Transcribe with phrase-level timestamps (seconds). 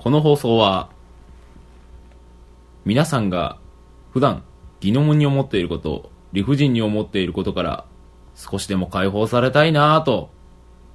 [0.00, 0.88] この放送は、
[2.86, 3.58] 皆さんが
[4.14, 4.42] 普段
[4.80, 7.84] 疑問に思っていること、理不尽に思っていることから、
[8.34, 10.30] 少しでも解放されたいなぁと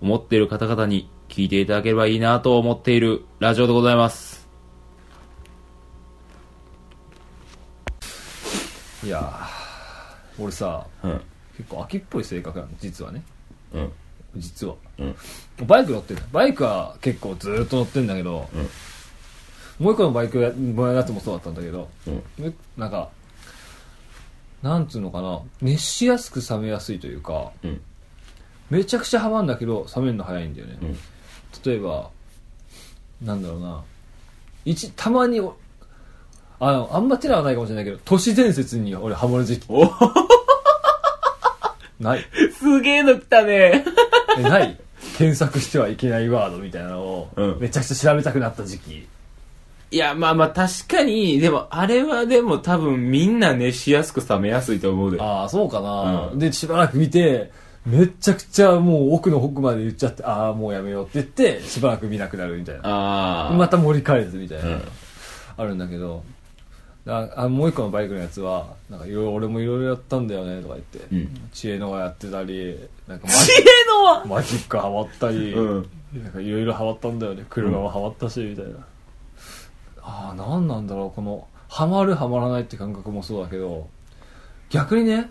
[0.02, 4.48] 思っている方々に聞いていただければいいなと思っているラジオでございます。
[9.04, 11.22] いやー俺さうん。
[11.58, 13.22] 結構秋っぽい性格なの実はね
[13.72, 13.92] うん。
[14.36, 15.16] 実は、うん
[15.68, 18.50] バイク乗ってるバイクは結構ずーっと乗ってんだけど、
[19.80, 21.90] もう一個のバイクやのやつもそうだったんだけど、
[22.78, 23.10] なんか
[24.66, 25.42] なんつうのかな。
[25.62, 27.82] 熱しやすく冷めやすいというかうん。
[28.72, 30.98] めちゃくちゃハマんだけど冷めるの早いんだよね、うん。
[31.64, 32.10] 例えば
[33.22, 33.84] なんだろうな。
[34.66, 35.56] 一たまにお
[36.60, 39.66] あのあんま手はないかもしれないけど都市伝説に俺ハマる時期。
[39.70, 39.84] お
[42.00, 42.26] ない。
[42.58, 43.86] すげえの来たね。
[44.38, 44.80] えない。
[45.18, 47.60] 検索してはいけないワードみたいなのを、うん。
[47.60, 49.08] めちゃくちゃ調べたくなった時期
[49.92, 55.22] いや、まあまあ確かに、でもあれはでも多分みんな熱しやすく冷めやすいと思うで。
[55.22, 56.40] ああそうかな、うん。
[56.40, 57.52] でしばらく見て
[57.86, 62.82] めちゃくちゃもう奥の奥まで言っちゃってああもうやめようって言ってしばらく見なくなるみたいな。
[62.84, 63.54] ああ。
[63.54, 64.82] また盛り返すみたいな、うん。
[65.58, 66.24] あるんだけど。
[67.08, 71.50] ああもう一個のバイクのやつはなんかいろいろ俺もいろいろやったんだよねとか言って、うん。
[71.54, 72.76] 知恵のがやってたり
[73.08, 75.90] なんかマ知恵のはマジックハマったり、うん。
[76.24, 77.46] なんかいろいろハマったんだよね。
[77.50, 78.72] 車もハマったし、みたいな
[80.06, 83.90] ああ何なんだろうこのハマるハマらないって感覚もそうだけど
[84.70, 85.30] 逆にね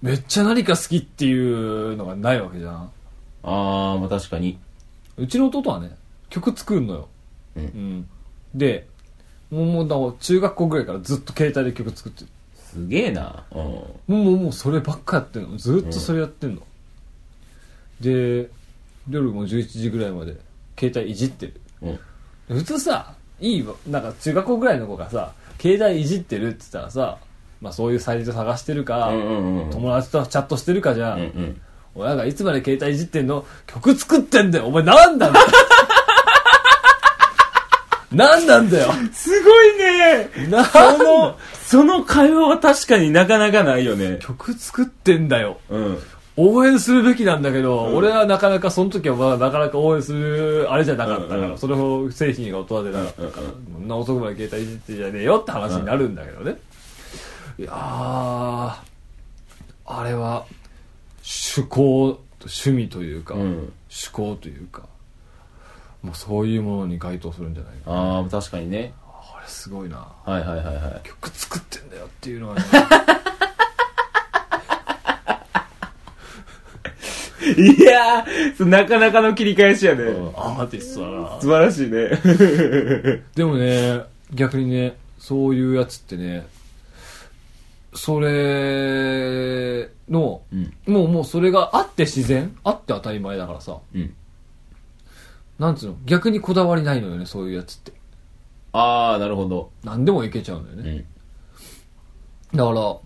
[0.00, 2.72] めっちゃ何か好きっていうのがないわけじゃん。
[2.72, 2.90] あ
[3.42, 4.58] あ、まあ確かに。
[5.18, 5.94] うちの弟はね
[6.30, 7.08] 曲作るのよ。
[7.56, 7.64] うん。
[7.64, 8.08] うん。
[8.54, 8.88] で
[9.50, 12.28] もうもうだから中学校ぐらいからずっと携帯で曲作ってる。
[12.54, 13.44] すげえな。
[13.50, 13.60] うん。
[13.60, 15.56] もうもうもうそればっかやってんの。
[15.58, 16.62] ずっとそれやってんの、
[18.00, 18.48] で
[19.10, 20.36] 夜も11時ぐらいまで
[20.78, 21.60] 携帯いじってる。
[21.82, 22.56] うん。
[22.56, 27.18] 普通さいいわなんか中学校ぐらいの子がさ携帯いじってるって言ったらさ
[27.60, 29.70] まあそういうサイト探してるか、うんうんうん。
[29.70, 31.60] 友達とチャットしてるかじゃん、うんうん。
[31.94, 33.44] 親がいつまで携帯いじってんの？
[33.66, 35.46] 曲作ってんだよお前なんなんだよ？
[38.12, 38.92] なんなんだよ？
[39.12, 44.18] すごいねなその、その会話は確かになかなかないよね。
[44.20, 45.98] 曲作ってんだようん。
[46.40, 47.96] 応援するべきなんだけど、うん。
[47.96, 51.50] 俺はなかなかその時はまだなかなか応援するあれじゃなかったから、うん。
[51.52, 56.56] うんそれを製品が大人でなかったから、そんな遅くまで携帯いじってんじゃねえよって話になるんだけどね、
[57.58, 57.74] いやー
[59.86, 60.46] あれは
[61.22, 63.42] 趣向趣味というか、うん。
[63.90, 64.82] 趣向というか
[66.02, 67.92] もうそういうものに該当するんじゃないか。
[67.92, 68.94] ああ、確かにね。
[69.04, 69.98] あれすごいな。
[70.24, 71.00] はいはいはいはい。
[71.04, 72.62] 曲作ってんだよっていうのはね
[77.56, 80.04] いやー、なかなかの切り返しやね。
[80.36, 83.22] アーティストだな素晴らしいね。
[83.34, 84.02] でもね、
[84.34, 86.46] 逆にね、そういうやつってね、
[87.94, 90.74] それの、うん。
[90.86, 94.14] もうもうそれがあって自然あって当たり前だからさ、うん。
[95.58, 97.92] なんつうの、逆にこだわりないのよね、そういうやつって。
[98.72, 99.70] ああ、なるほど。
[99.82, 101.06] 何でもいけちゃうんだよね。
[102.52, 102.58] うん。
[102.58, 102.96] だから、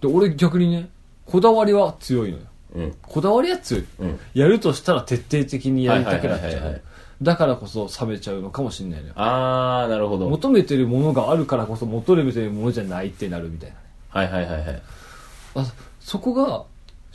[0.00, 0.90] で俺逆にね、
[1.24, 2.44] こだわりは強いのよ。
[2.74, 2.94] うん。
[3.02, 3.84] こだわりは強い。
[4.00, 4.18] うん。
[4.34, 6.82] やるとしたら徹底的にやりたくなっちゃはいはいはいはいはう。
[7.22, 9.12] だからこそ冷めちゃうのかもしれないのよ。
[9.16, 10.28] ああ、なるほど。
[10.28, 13.80] 求めてるものがあるからこそ求めてるものじゃないってなるみたいなね。
[14.10, 14.82] はいはいはいはい。
[15.56, 16.64] あそこが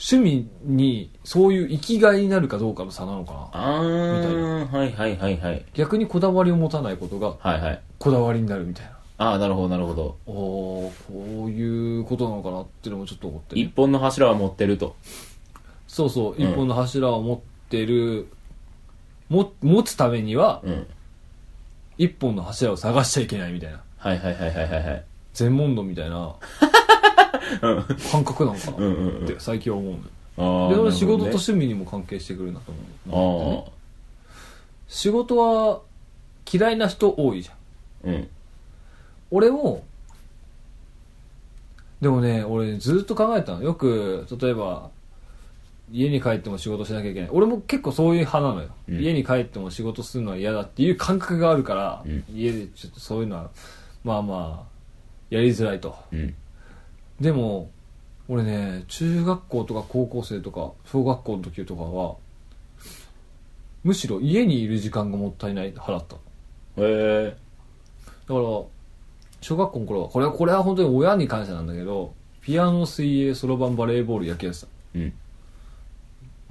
[0.04, 5.66] 趣味にそういう生きがいになるかどうかの差なのかなあー、はいはいはいはい。
[5.76, 7.82] 逆にこだわりを持たないことがはいはい。
[8.00, 10.18] こだわりになるみたいなああ、なるほどなるほど。
[10.26, 14.96] おーこういうことなのかなっていうのもちょっと思って、ね、一本の柱は持ってると。
[15.91, 18.28] そうそううん一本の柱を持ってる、
[19.28, 20.88] も持つためにはうん。
[21.97, 25.03] 一本の柱を探しちゃいけないみたいなはいはいはいはいはいはい。
[25.34, 26.34] 全問答みたいな
[27.62, 27.84] うん。
[28.09, 30.03] 感覚なのかなうんうんうんって最近は思うのよ
[30.38, 30.74] ああ。
[30.74, 32.72] で俺仕事と趣味にも関係してくるなと
[33.09, 33.72] 思うね
[34.88, 35.81] 仕事は
[36.52, 38.14] 嫌いな人多いじゃん。
[38.14, 38.28] うん。
[39.29, 39.84] 俺も
[41.99, 44.90] でもね俺ずっと考えたのよく例えば
[45.91, 47.29] 家に帰っても仕事しなきゃいけない。
[47.32, 48.99] 俺も結構そういう派なのよ、うん。
[48.99, 52.23] 家に帰っても仕事するのは嫌だっていう感覚があるから、うん。
[52.34, 53.49] 家でちょっとそういうのは
[54.03, 54.72] まあまあ
[55.29, 55.96] やりづらいと。
[56.11, 56.35] うん。
[57.20, 57.70] でも
[58.28, 62.16] 俺ね中学校とか高校生とか小学校の時とかは
[63.84, 66.16] むしろ家にいる時間がもったいない派だった
[66.82, 66.87] の。
[66.87, 67.37] へえ。
[68.28, 68.41] だから
[69.41, 74.67] 小学校の頃はこれはこれは本当に親に感謝なんだけどピアノ水泳そろばんバレーボール野球やってた。
[74.96, 75.14] うん。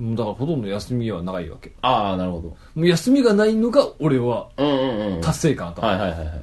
[0.01, 1.73] もうだからほとんど休みはないわけ。
[1.83, 2.49] ああ、なるほど。
[2.49, 5.21] もう休みがないのが俺はうんうんうん。
[5.21, 5.87] 達成感あった。
[5.87, 6.43] はいはいはいはい。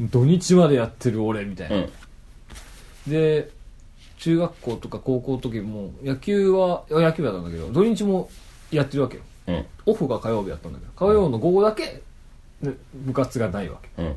[0.00, 1.76] 土日までやってる俺みたいな。
[1.76, 1.90] うん。
[3.06, 3.50] で、
[4.18, 8.28] 中学校とか高校の時も野球は、いや野球部だったんだけど、土日も
[8.72, 9.22] やってるわけよ。
[9.46, 9.66] うん。
[9.86, 12.02] オフが火曜日だったんだけど、火曜の午後だけ、
[12.60, 14.02] ね部活がないわけ。
[14.02, 14.16] うん。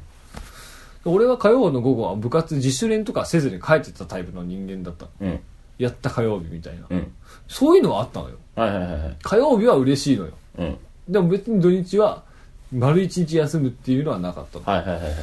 [1.06, 5.08] 俺は火曜の午後は部活自主練とかせずに帰ってたタイプの人間だった。
[5.22, 5.40] うん。
[5.80, 6.86] やった火曜日みたいな。
[6.90, 7.12] うん。
[7.48, 8.36] そういうのはあったのよ。
[8.56, 9.18] はいはいはいはい。
[9.24, 10.32] 火曜日は嬉しいのよ。
[10.60, 10.78] うん。
[11.08, 12.24] でも別に土日は
[12.72, 14.66] 丸一日休むっていうのはなかったの。
[14.66, 15.14] はいはいはいはい。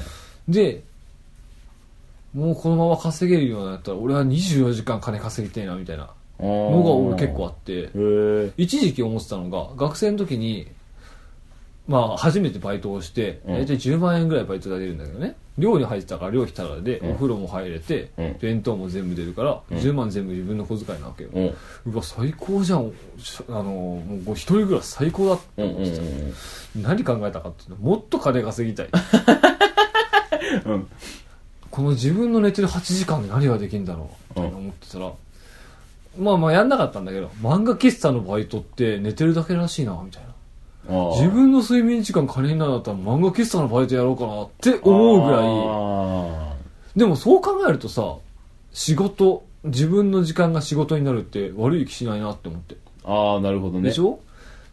[0.49, 0.82] で、
[2.35, 6.11] もうこのまま稼げるようになったら俺は24時間金稼ぎたいなみたいな
[6.41, 7.91] ののが俺結構あって。
[8.56, 10.67] 一時期思ってたのが学生の時に、
[11.88, 15.37] まあ初めてバイトをして、うん大体10万円ぐらいバイトが出るんだけどね。
[15.59, 21.31] 寮に入ってたから寮費ただで、うんお風呂も入れて、うん弁当も全部出るから、うん10万全部自分の小遣いなわけよ。
[21.87, 22.93] うわ、最高じゃん。
[23.19, 26.03] しあの、もうご一人暮らし最高だって思ってた。
[26.77, 28.88] 何考えたかっていうと、もっと金稼ぎたい。
[31.71, 35.12] この自分の寝てる8時間で何ができるんだろうって思ってたら、
[36.19, 40.29] まあまあやんなかったんだけど、漫画喫茶のバイトって寝てるだけらしいな、みたいな。
[40.88, 45.41] 自分の睡眠時間金になるんだったら漫画喫茶のバイトやろうかなって思うぐらい。
[45.43, 46.56] あ
[46.97, 48.17] でもそう考えるとさ、
[48.73, 52.77] 仕事、自分の時間が仕事になるって悪い気しないなって思って。
[53.05, 53.12] あ。
[53.12, 53.88] ああ、なるほどね。
[53.88, 54.21] でしょ？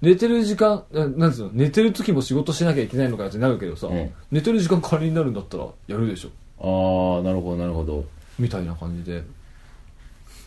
[0.02, 7.18] 寝てる時間、ななんつうの、寝てる時も仕事しなきゃいけないのかよってなるけどさ、うん寝てる時間金になるんだったらやるでしょ？
[7.18, 8.06] ああ、なるほどなるほど。
[8.38, 9.24] みたいな感じで。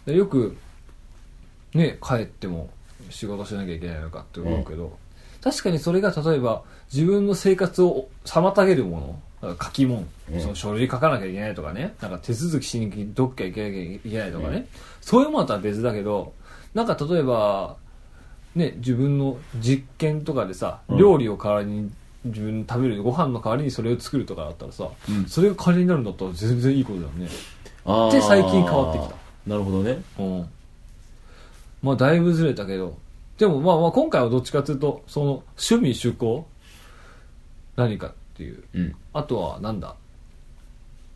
[0.05, 0.57] でよく、
[1.75, 2.69] ね、帰っても
[3.11, 4.97] 仕事しなきゃいけないのかって思うけど、
[5.47, 14.67] 確かにそれが例えば自分の生活を妨げるもの、書き物、うんその書類書かなきゃいけないとかね、なんか手続きしにどっか行けなきゃいけないとかね、
[15.01, 16.33] そういうものとは別だけど、
[16.75, 17.77] なんか例えば、
[18.57, 21.93] ね、自分の実験とかでさ、うん料理を代わりに
[22.25, 27.29] 自分食べるご飯の代わりにそれを作るとかだったらさ、うんそれが金になるんだったら全然いいことだよね。
[28.11, 29.15] で最近変わってきた。
[29.47, 30.03] なるほどね。
[30.19, 30.49] うん。
[31.85, 32.99] まあだいぶずれたけど、
[33.39, 35.27] でもまあまあ今回はどっちかというと、その
[35.71, 36.47] 趣味趣向
[37.77, 38.65] 何かっていう。
[38.75, 38.95] うん。
[39.13, 39.95] あとはなんだ？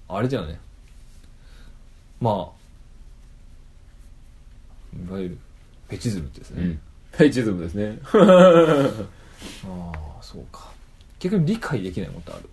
[0.08, 0.58] あれだよね。
[2.20, 2.34] まあ、
[5.08, 5.38] いわゆる、
[5.88, 6.62] ペチズムですね。
[6.62, 6.80] うん。
[7.16, 7.98] ペイチズムですね。
[8.12, 8.18] あ
[9.64, 10.70] あ、そうか。
[11.18, 12.50] 逆に理解できないものってある。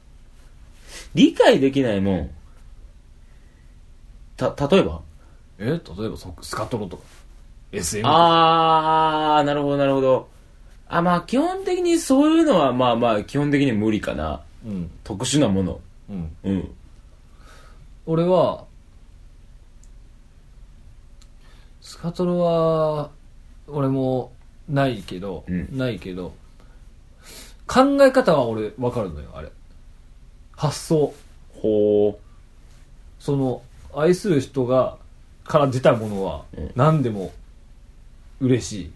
[1.15, 2.29] 理解できないもん。
[4.37, 5.01] た、例えば？
[5.59, 5.65] え？
[5.65, 7.03] 例えばそスカトロとか。
[7.71, 10.29] SM あー、なるほどなるほど。
[10.87, 14.41] あ、まあ基本的にそういうのはまあまあ基本的に無理かな。
[14.65, 14.91] うん。
[15.03, 15.79] 特殊なもの。
[16.09, 16.35] うん。
[16.43, 16.71] うん。
[18.05, 18.65] 俺は、
[21.81, 23.09] スカトロは、
[23.67, 24.31] 俺も
[24.69, 26.33] ないけど、うんないけど、
[27.67, 29.51] 考え方は俺分かるのよ、あれ。
[30.55, 31.13] 発想。
[31.61, 32.19] ほ
[33.19, 33.61] その、
[33.93, 34.97] 愛する人が、
[35.43, 37.31] から出たものはうん、何でも
[38.41, 38.91] 嬉しい。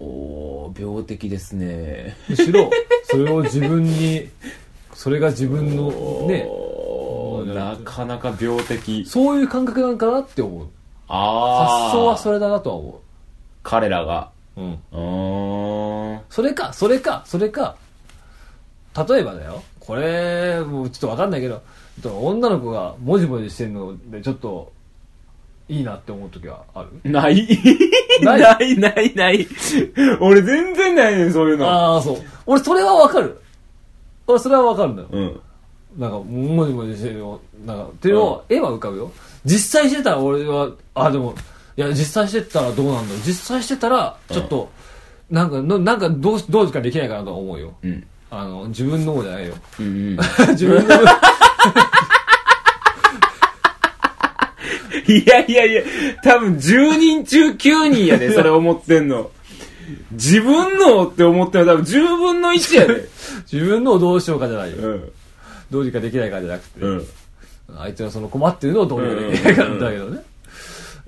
[0.00, 0.04] ー。
[0.04, 2.16] おー、病的ですね。
[2.28, 2.70] むしろ、
[3.04, 4.28] それを自分に、
[4.92, 5.90] それが自分の、
[6.26, 9.04] ね、おーなかなか病的。
[9.06, 10.68] そういう感覚なんかなって思う。
[11.08, 11.84] あー。
[11.84, 13.00] 発想はそれだなとは思
[13.62, 14.30] 彼らが。
[14.56, 14.60] う。
[14.60, 14.72] うん。
[14.72, 16.20] うーん。
[16.30, 17.76] それか、それか、それか、
[19.08, 19.62] 例えばだよ。
[19.80, 21.62] これ、もうちょっとわかんないけど、
[22.00, 24.72] ちょっと女の子がもじもじしてんので、ちょっと、
[25.68, 27.10] いいなって思う時はある？
[27.10, 27.46] ない
[28.22, 28.40] ない？
[28.40, 29.46] ないないない。
[30.20, 31.68] 俺全然ないねん、そういうの。
[31.68, 32.16] ああ、そう。
[32.46, 33.38] 俺それはわかる。
[34.26, 35.08] 俺それはわかるんだよ。
[35.10, 35.40] うん。
[35.98, 37.40] なんか、もじもじしてるよ。
[37.64, 39.12] なんか、っていうのを、絵は浮かぶよ。
[39.44, 41.34] 実際してたら俺は、あ、でも、
[41.76, 43.22] いや、実際してたらどうなんだろう。
[43.26, 44.70] 実際してたら、ちょっと、
[45.30, 47.72] なんか、のなんかどうし、どうしかできないかなとは思うよ。
[47.82, 48.06] うん。
[48.30, 49.54] あの、自分の方じゃないよ。
[49.78, 50.18] うんうん。
[50.50, 50.94] 自分の、
[55.06, 55.82] いやいやいや、
[56.22, 59.30] 多分10人中9人やで、それ思ってんの。
[60.12, 63.08] 自分のって思ってるの多分10分の1やで。
[63.52, 64.76] 自分のをどうしようかじゃないよ。
[64.78, 65.12] うん。
[65.70, 67.06] どうにかできないかじゃなくて、うん。
[67.76, 70.22] あいつがその困ってるのをどうにかできないかなんだけどね。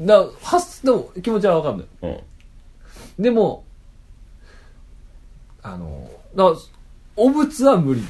[0.01, 1.87] だから、でも気持ちはわかんない。
[2.03, 3.23] うん。
[3.23, 3.65] でも、
[5.63, 6.57] あの、だから、
[7.17, 8.03] お仏は無理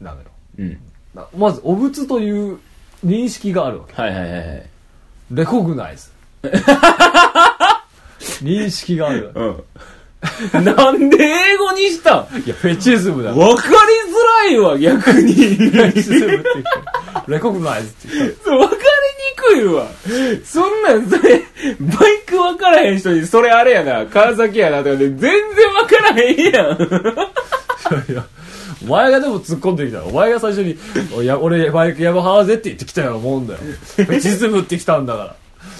[0.00, 0.26] なのよ。
[0.58, 0.78] うん。
[1.14, 2.58] だまず、お仏という
[3.04, 3.94] 認識があるわけ。
[3.94, 4.71] はいはいはいはい。
[5.32, 6.10] レコグナイズ。
[8.42, 9.30] 認識がある。
[9.34, 9.64] うん。
[10.64, 12.42] なんで英語にしたん？
[12.46, 13.38] いや、フェチズムだよ。
[13.38, 13.74] わかりづ
[14.46, 15.32] らいわ、逆に。
[15.34, 18.80] フェチズムって言ってレコグナイズって言っそうわかり
[19.56, 19.86] にくいるわ。
[20.44, 21.42] そんなん、それ、
[21.80, 25.38] バイク分からへん人に、それあれやな、川崎やなとかで、全然
[25.72, 26.78] 分からへんやん。
[26.82, 28.24] いやいや、
[28.84, 30.76] お前がでも突っ込んできたら、お前が最初に、
[31.24, 33.60] や俺バイクヤマハーゼって言ってきたようなもんだよ。
[34.20, 35.36] 地図振ってきたんだから。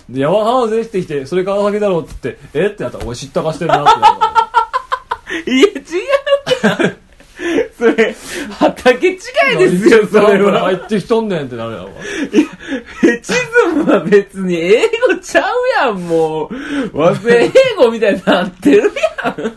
[0.09, 5.53] でヤマハーゼってきて、それ川崎だろうって言って、えってなったら、お前知ったかしてるなってなるから。
[5.53, 6.97] いや、違うやん。
[7.79, 8.15] それ、
[8.59, 9.17] 畑違い
[9.59, 10.61] ですよ、それは。
[10.61, 11.91] 入ってきとんねんってなるやろ。
[11.91, 13.39] フェチズ
[13.75, 15.55] ムは別に英語ちゃう
[15.87, 16.51] やん、もう。
[16.93, 18.93] 和製英語みたいになってる
[19.25, 19.53] やん。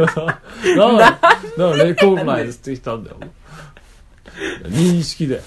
[0.00, 0.40] ら、だか
[1.56, 3.16] らレコーナイズってきたんだよ。
[4.64, 5.42] 認識で。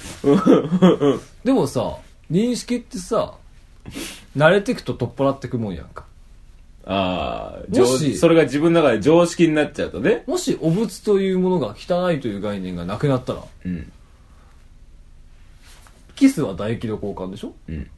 [1.44, 1.98] でもさ、
[2.32, 3.36] 認識ってさ、
[4.36, 6.06] 慣れてくと取っ払ってくもんやんか。
[6.88, 10.24] ああ、もしそれが自分の中で常識になっちゃうとね。
[10.28, 13.92] もし、お仏というものが汚いという概念がなくなったら、うん。
[16.16, 17.54] キスは唾液の交換でしょ？
[17.68, 17.90] うん。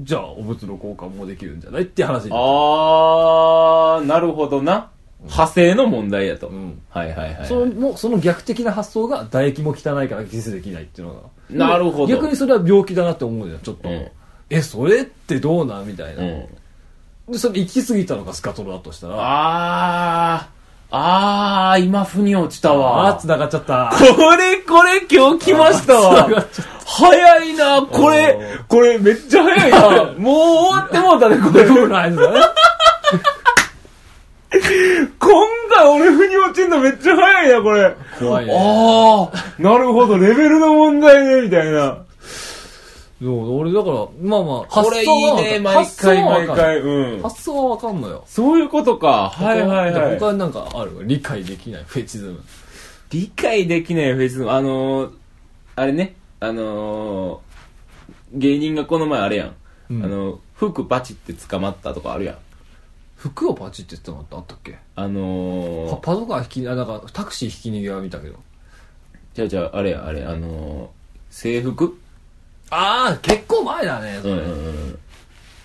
[0.00, 1.82] じゃあ、お仏の交換もできるんじゃない？
[1.82, 4.90] って話あー、なるほどな。
[5.24, 6.48] 派生の問題やと。
[6.48, 7.46] んはいはいはい。
[7.46, 14.08] そのもうその逆的な発想が唾液も汚いからキスできないっていうのがなるほど逆にそれは病気だなって思うじゃんちょっと、うん
[14.50, 16.46] えそれってどうなんみたいな、うん。
[17.32, 23.08] でそれ行き過ぎたのがスカトロだとしたらあー、あー、今腑に落ちたわ。
[23.08, 26.28] あー繋がっちゃったこれ、これ今日来ましたわ。
[26.84, 30.12] 早いな、これう、これめっちゃ早いな。
[30.20, 31.64] もう終わってもうたね、これ。
[35.18, 37.94] 今回俺腑に落ちんのめっちゃ早いな、これ。
[38.18, 42.04] 怖いねあー、なるほど、レベルの問題ね、みたいな。
[43.20, 46.78] でも俺だからまあまあこれいいね、毎回毎回。
[46.80, 47.22] うん。
[47.22, 49.30] 発想はわかんのよそういうことか。
[49.30, 50.18] はいはいはい。
[50.18, 50.90] 他になんかある？
[51.04, 52.42] 理解できないフェチズム
[53.10, 54.50] 理解できないフェチズム。
[54.50, 55.12] あのー、
[55.76, 59.54] あれね、あのー、芸人がこの前あれやん。
[59.90, 62.36] うんあの、服パチって捕まったとかあるやん。
[63.24, 64.76] 服をパチって言ってたのってあったっけ？
[64.96, 68.36] あのー、パパトカー引きあなんかタクシー引き逃げは見たけど。
[69.32, 70.88] じゃあじゃあ、あれや、あれ、あのー、
[71.30, 71.98] 制服？
[72.68, 74.98] ああ結構前だねそれ、うんうんうん。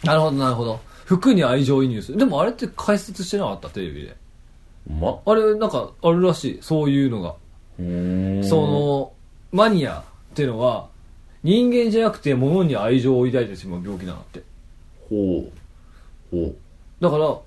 [0.03, 0.79] なるほどなるほど。
[1.03, 2.17] 服に愛情移入する。
[2.17, 3.69] でもあれって解説してなかった？
[3.69, 4.15] テレビで。
[4.89, 5.19] ま？
[5.25, 6.59] あれなんかあるらしい。
[6.61, 7.35] そういうのが。
[7.77, 9.13] その
[9.51, 10.87] マニアっていうのは
[11.43, 14.43] 人間じゃなくて物に愛情を抱いてしまう病気なんだって。
[15.09, 15.51] ほう。
[16.31, 16.55] ほう。
[17.01, 17.37] だから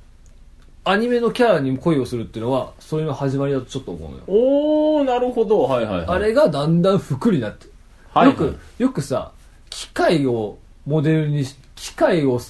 [0.84, 5.62] アニメのキャラに恋をするっていうのはそれの始まりだとちょっと思うのよ、おー、なるほど。
[5.62, 6.06] はいはいはい。
[6.08, 7.66] あれがだんだん服になって、
[8.12, 8.36] はいはい。
[8.36, 9.30] よくよくさ
[9.70, 12.40] 機械をモデルにし機械を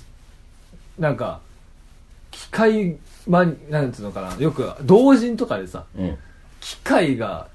[0.98, 1.40] なんか
[2.30, 2.96] 機械
[3.26, 4.34] マニなんつうのかな。
[4.36, 6.16] よく同人とかでさうん。
[6.60, 7.48] 機械が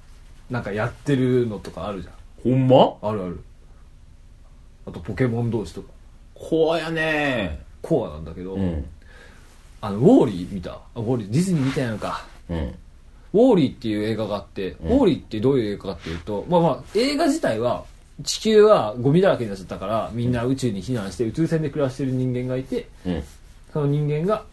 [0.49, 2.11] なんかやってるのとかあるじゃ
[2.43, 2.77] ほんま？
[2.77, 3.43] んあるある。
[4.85, 5.89] あとポケモン同士とか。
[6.35, 7.65] 怖やね。
[7.81, 8.85] コアなんだけど、うん。
[9.81, 10.71] あのウォーリー見た？
[10.71, 12.57] あウォーリーディズニー見たやのかうん。
[12.57, 17.83] ウォーリーっていう映画があって、ウォーリーってどういう映画かっていうと、まあまあ、映画自体は、
[18.23, 23.23] 地球はゴミだらけになっちゃったから、みんな宇宙に避難して宇宙船で暮らしてる人間がいて、うん。
[23.73, 24.43] その人間が、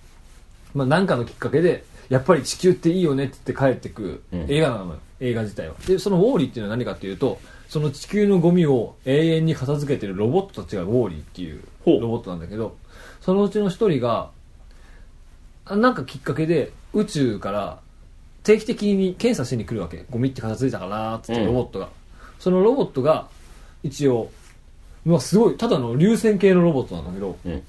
[0.75, 5.75] まあ何かのきっかけで、やっぱり地球っていいよねって言って帰ってくうん映画なのよ、映画自体は。
[5.87, 7.39] で、そのウォーリーっていうのは何かっていうと、
[7.69, 12.77] その地球のゴミを永遠に片付けてるロボットたちがウォーリーっていうほうロボットなんだけど、
[13.23, 14.34] そのうちの一人が、あ
[15.71, 17.81] なんかきっかけで宇宙から
[18.43, 20.05] 定期的に検査しに来るわけ。
[20.11, 21.89] ゴミって片付いたかなーっつってうんロボットが。
[22.39, 23.29] そのロボットが
[23.83, 24.31] 一応、
[25.05, 27.63] まあすごい、ただの流線形のロボットなんだけど、うん。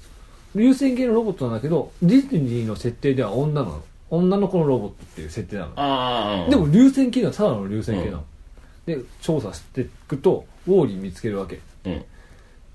[0.54, 3.82] 流線形のロボットなんだけど、ディズニーの設定では女なの。
[4.08, 6.50] 女の子のロボットっていう設定なの。
[6.50, 8.24] でも流線形なのただの流線形なの。
[8.86, 11.60] で、調査していくと、ウォーリー見つけるわけ。
[11.84, 12.04] うん。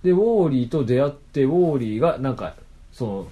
[0.03, 2.55] で、ウォーリーと出会って、ウォーリーがなんか、
[2.91, 3.27] その、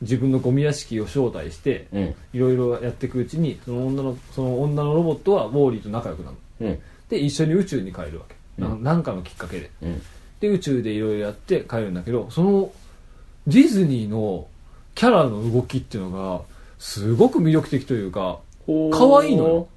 [0.00, 2.14] 自分のゴミ屋敷を招待して、うん。
[2.32, 6.72] いろいろやっていくうちに、その女の、その女のロボットはウォーリーと仲良くなるの。
[6.72, 6.78] うん。
[7.08, 8.36] で、一緒に宇宙に帰るわけ。
[8.62, 9.70] なうんなんかのきっかけで。
[9.82, 10.02] うん。
[10.40, 12.70] で、宇宙でいろいろやって帰るんだけど、その、
[13.46, 14.46] ディズニーの
[14.94, 16.42] キャラの動きっていうのが、
[16.78, 19.68] すごく魅力的というか、可愛いのよ。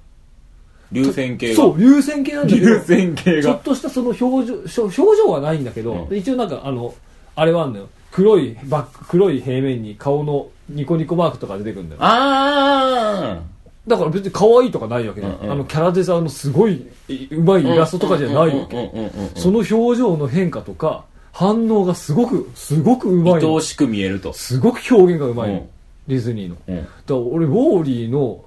[0.92, 1.54] 流線形が。
[1.56, 3.62] そう、流線形なんだけど、流線形がちょっ。
[3.62, 6.94] としたその表情、しょ表情はないんだけど、うんで一応なんかあの、
[7.34, 7.88] あれはあんのよ。
[8.12, 12.00] 黒いバック、黒い平面に顔のニコニコマークとか出てくるんだよ。
[12.02, 13.40] あ
[13.86, 15.26] だから別に可愛いとかないわけね。
[15.26, 19.10] うんうんあのキャラデザのすごいいうまいイラストとかじゃないわけ。
[19.34, 23.60] その表情の変化とか、反応がすごく、すごくうまいの愛お。
[23.60, 24.32] しく見えると。
[24.32, 25.54] すごく表現がうまいの。
[25.54, 25.68] うん
[26.08, 26.56] ディズニーの。
[26.66, 26.76] うん。
[26.76, 28.44] だから俺、ウォーリーの、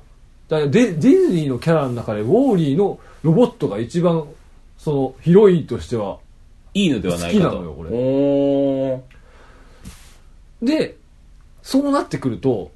[0.50, 4.26] だデディズニーのキャラの中で、ウォーリーのロボットが一番、
[4.78, 6.20] その、ヒロインとしては、
[6.74, 7.52] いいのではないかと。
[7.52, 7.90] 好きなのよ俺。
[10.66, 10.98] で、
[11.64, 12.72] そうなってくると、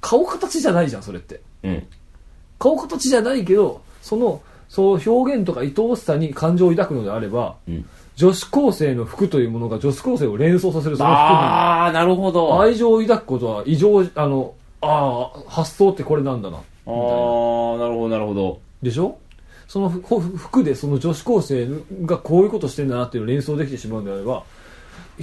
[0.00, 1.40] 顔形じゃないじゃん、それって。
[1.62, 1.86] うん。
[2.58, 7.84] 顔形じゃないけど、その、そう表現とか愛おしさに感情を抱くのであれば、うん。
[8.16, 12.60] 女子高生の服というものが女子高生を連想させるその服にあー、なるほど。
[12.60, 16.58] 愛情を抱くことは異常、あの、ああ、発想ってこれなんだな。
[16.58, 18.60] あー、なるほど、なるほど。
[18.82, 19.18] でしょ？
[19.66, 21.66] そのふ服でその女子高生
[22.02, 24.44] がこういうことしてんだなっていうのを連想できてしまうのであれば、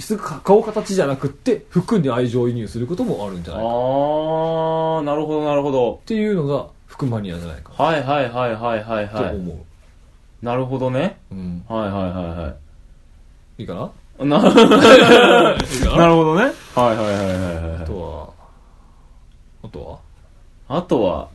[0.00, 6.00] すぐ顔形じゃなくって服に愛情を移入することもあるんじゃあないかっー、なるほど、なるほど。
[6.06, 9.30] ていうのが服マニアじゃないかはいはいはいはいはいはい。
[9.30, 9.56] と思う。
[10.44, 11.18] なるほどね。
[11.30, 11.64] うん。
[11.68, 12.54] はいはいはいは
[13.58, 13.90] いいかな？
[14.24, 14.26] い。
[14.26, 16.06] な、いいかな？
[16.08, 16.42] るほどね。
[16.74, 17.82] はいはいはいはいはい。
[17.82, 18.28] あとは、
[19.64, 19.98] あとは？
[20.78, 21.28] あとは、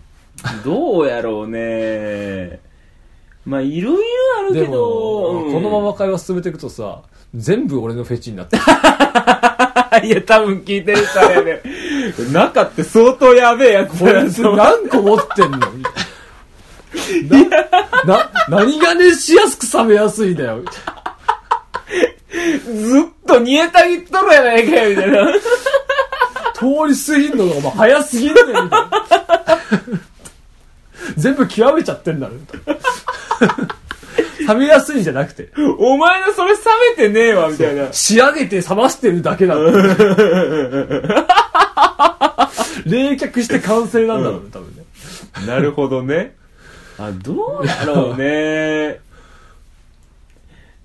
[0.66, 2.60] どうやろうね。
[3.48, 4.01] まあ、いろいろ
[4.39, 7.01] あるけでど、も、うんこのまま会話進めていくとさ、
[7.34, 8.63] 全部俺のフェチになってる。
[10.06, 11.62] いや、多分聞いてる人はやね。
[12.34, 15.60] 中って相当やべえやつこいつ何個持ってんの？
[15.72, 15.84] み
[17.30, 18.18] たいな。
[18.18, 20.62] な、何が熱しやすく冷めやすいんだよ。
[22.66, 25.25] ずっと煮えたぎっとるやないかよ、みたいな。
[26.54, 28.89] 通り過ぎんのがお前早すぎんねん、みたいな。
[31.16, 32.34] 全部極めちゃってんだろ。
[34.48, 36.58] 冷めやすいんじゃなくて、お前のそれ冷
[36.98, 37.91] めてねえわ、みたいな。
[37.91, 39.72] 仕上げて冷ましてるだけだって。
[42.88, 44.84] 冷却して完成なんだろうね、多分ね。
[45.46, 46.36] なるほどね。
[46.98, 49.00] あ、どうやろうね。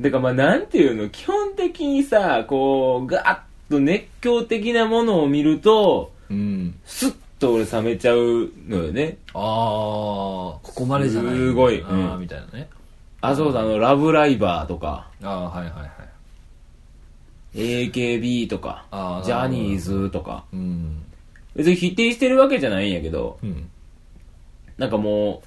[0.00, 3.38] だからまあなんていうの、基本的にさ、こう、ガーッ
[3.70, 6.74] と熱狂的なものを見ると、うん。
[6.84, 9.18] スッと俺冷めちゃうのよね。
[9.34, 11.34] ああ、ここまでじゃない。
[11.34, 12.68] すごいああ、うんみたいなね。
[13.20, 15.90] あ、そうだ、あの、ラブライバーとか、ああ、はいはいはい。
[17.90, 18.86] AKB とか
[19.24, 20.44] ジャニーズとか。
[20.52, 21.02] うん。
[21.54, 23.68] 別に否定してるわけじゃないんやけど、うん。
[24.78, 25.42] なんかも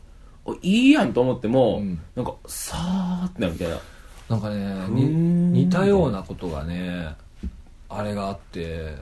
[0.46, 3.80] う、おいいやんと思っても、うんなんか、さーってなるみたいな。
[4.30, 7.16] なんかね、似たようなことがね、
[7.88, 8.96] あれがあって、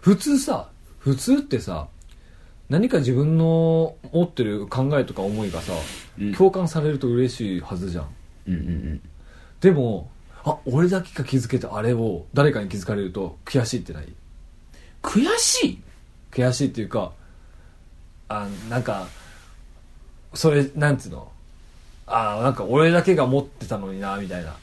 [0.00, 1.86] 普通さ、普通ってさ、
[2.68, 5.72] 何か自分の持ってる考えとか思いがさ、
[6.18, 8.08] うん共感されると嬉しいはずじゃん。
[8.48, 9.00] うんうんうん。
[9.60, 10.10] でも、
[10.44, 14.08] あ、俺だけが気づけたあれを誰かに気づかれると悔しいってない？
[15.02, 15.82] 悔しい？
[16.30, 17.12] 悔しいっていうか、
[18.28, 19.08] あ、なんか、
[20.34, 21.30] それ、なんつうの？
[22.06, 24.56] あなんか俺だけが持ってたのにな、みたいな。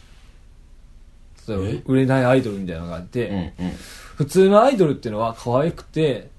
[1.86, 3.72] 売れないアイドルみたいなのがあって、うんうん。
[4.16, 6.30] 普通のアイドルっていうのは可愛くて、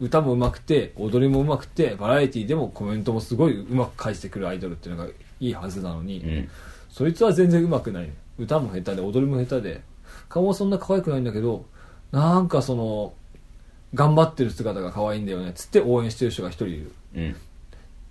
[0.00, 6.48] 歌も上手くて、踊りも上手くて、バラエティでもコメントもすごい上手く返してくるアイドルっていうのがいいはずなのに、うん。
[6.90, 8.10] そいつは全然上手くない。
[8.38, 9.82] 歌も下手で、踊りも下手で、
[10.28, 11.64] 顔もそんな可愛くないんだけど、
[12.12, 13.12] なんかその、
[13.94, 16.92] 頑張ってる姿が可愛いんだよね、つって応援してる人が一人いる。
[17.14, 17.36] うん。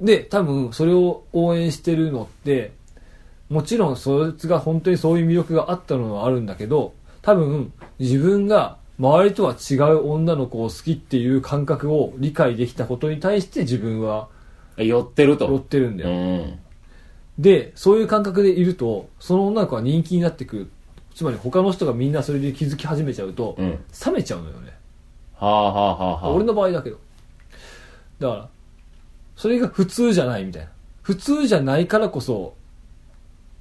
[0.05, 2.71] で、多分それを応援してるのって、
[3.49, 14.27] もちろんそいつが本当にそういう魅力があったのはあるんだけど、多分自分が周りとは違う女の子を好きっていう感覚を理解できたことに対して自分は
[14.77, 15.45] 寄ってると。
[15.45, 16.15] 寄ってるんだうよ。
[16.15, 16.59] ん。
[17.37, 20.69] で、そういう感覚でいると、その女の子が人気になってくる。
[21.13, 23.79] つまり他の人がみんなそれで気づき始めちゃうと、うん。
[24.05, 24.73] 冷めちゃうのよね。
[25.35, 26.29] はあはあはあはあ。
[26.31, 26.97] 俺の場合だけど。
[28.19, 28.49] だから、
[29.35, 30.69] それが普通じゃないみたいな。
[31.03, 32.55] 普通じゃないからこそ、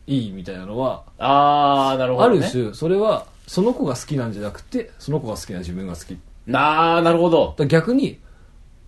[0.07, 2.38] いいみたいなのは、あー、なるほど、ね。
[2.38, 6.18] ある種、それは、その子が好きなんじゃなくて、その子が好きな自分が好き。
[6.48, 7.54] だかなるほど。
[7.59, 8.18] ら逆に、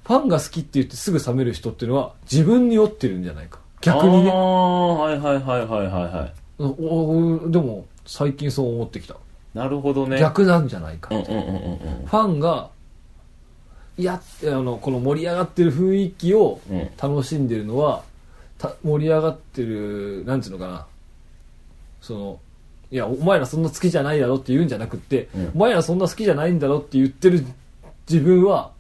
[0.05, 3.61] ファンが好きって言ってすぐ冷める人っていうのは、自分に酔ってるんじゃないか。
[3.81, 4.31] 逆にあー、ね。
[4.31, 6.33] はいはいはいはいはいはい。
[6.59, 6.65] お
[7.45, 9.17] おでも、最近そう思ってきた。
[9.55, 10.19] なるほどね。
[10.19, 11.11] 逆なんじゃないか。
[11.11, 12.71] ファンが、
[13.97, 18.03] いや、あの、この盛り上がってる雰囲気をうん楽しんでるのは、
[18.59, 20.87] た盛り上がってる、なんつうのかな。
[22.01, 22.41] その、
[22.91, 27.45] いや、お前らそんな好きじゃないだろって言うんじゃなくって、うんお前らそんな好きじゃないんだろって言ってる
[28.09, 28.73] 自分は、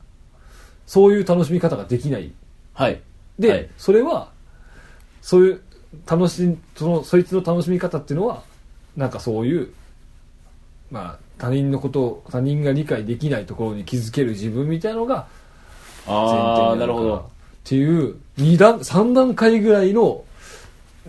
[0.87, 2.33] そういう楽しみ方ができない。
[2.73, 3.01] はい。
[3.39, 4.31] で、はいそれは、
[5.21, 5.61] そういう、
[6.07, 8.43] 楽しん、その、そいつの楽しみ方っていうのは、
[8.97, 9.73] なんかそういう、
[10.91, 15.27] まあ、他人のことを、他人が理解できないところに気づける自分みたいなのが、
[16.07, 17.17] 前提なるほど。
[17.17, 17.23] っ
[17.65, 20.25] ていう、二段、三段階ぐらいの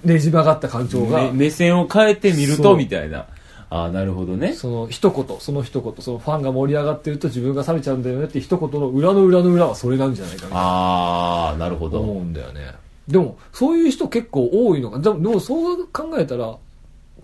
[0.03, 3.25] ねじ曲がった感情がめ、目線を変えてみると、みたいな。
[3.71, 4.53] あー、なるほどね。
[4.53, 11.99] その一言、その一言、そのファンが盛り上がってると自分が冷めちゃうんだよねって一言の裏の裏の裏はそれなんじゃないかなあー、なるほど。
[11.99, 12.73] と思うんだよね。
[13.07, 14.99] でも、そういう人結構多いのか。
[14.99, 16.55] でも、でもそう考えたら、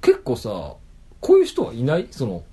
[0.01, 0.73] 結構さ、
[1.19, 2.07] こういう人はいない？
[2.11, 2.43] その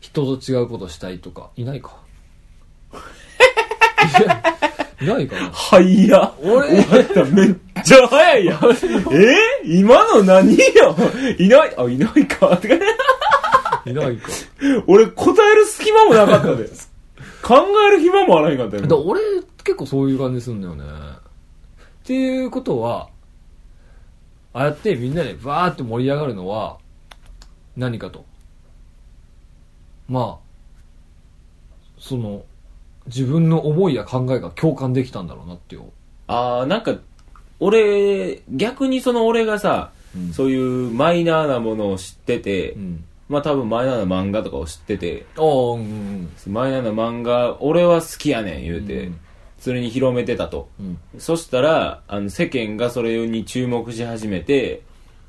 [0.00, 1.96] 人と違うことしたいとかいないか
[5.02, 6.32] いないかなはいや。
[6.42, 6.82] 俺？
[6.82, 7.24] 終わった。
[7.24, 8.58] めっちゃ早いやん。
[9.12, 9.36] え？
[9.64, 10.96] 今の何よ？
[11.38, 12.56] いない、あ、いないか。
[12.56, 12.84] て か
[13.84, 14.28] いないか
[14.86, 16.68] 俺答える隙間もなかったで。
[17.42, 17.56] 考
[17.88, 18.86] える暇もあらへんかったよ。
[18.86, 19.20] だ俺
[19.64, 23.08] 結構そういう感じするんだよねっていうことは
[24.52, 26.78] ああやってみんなでバーって盛り上がるのは
[27.76, 28.24] 何かと
[30.08, 30.44] まあ
[31.98, 32.42] その
[33.06, 35.82] 自分の思いや考えが共感できたんだろうなっていう、
[36.26, 36.96] あー、なんか、
[37.60, 40.32] 俺、逆にその俺がさ、うん。
[40.32, 49.18] そういうマイナーなものを知ってて、うん、まあ多分マイナーな漫画とかを知ってて、ああうんうんマイナーな漫画、俺は好きやねん言うて、うん。
[49.58, 50.68] それに広めてたと。
[50.80, 50.98] うん。
[51.18, 54.82] そしたら、あの、世間がそれに注目し始めて、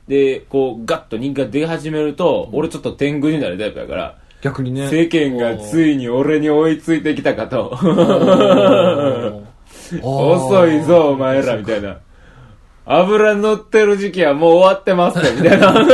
[0.08, 7.78] で、こう、ガッと人気が出始めると、俺ちょっと天狗になるタイプやから、逆にね世間がついに俺に追いついてきたかと。
[10.02, 12.00] 遅いぞ、お前ら、みたいな。
[12.86, 15.74] 油乗ってる時期はもう終わってますよ、みたいな。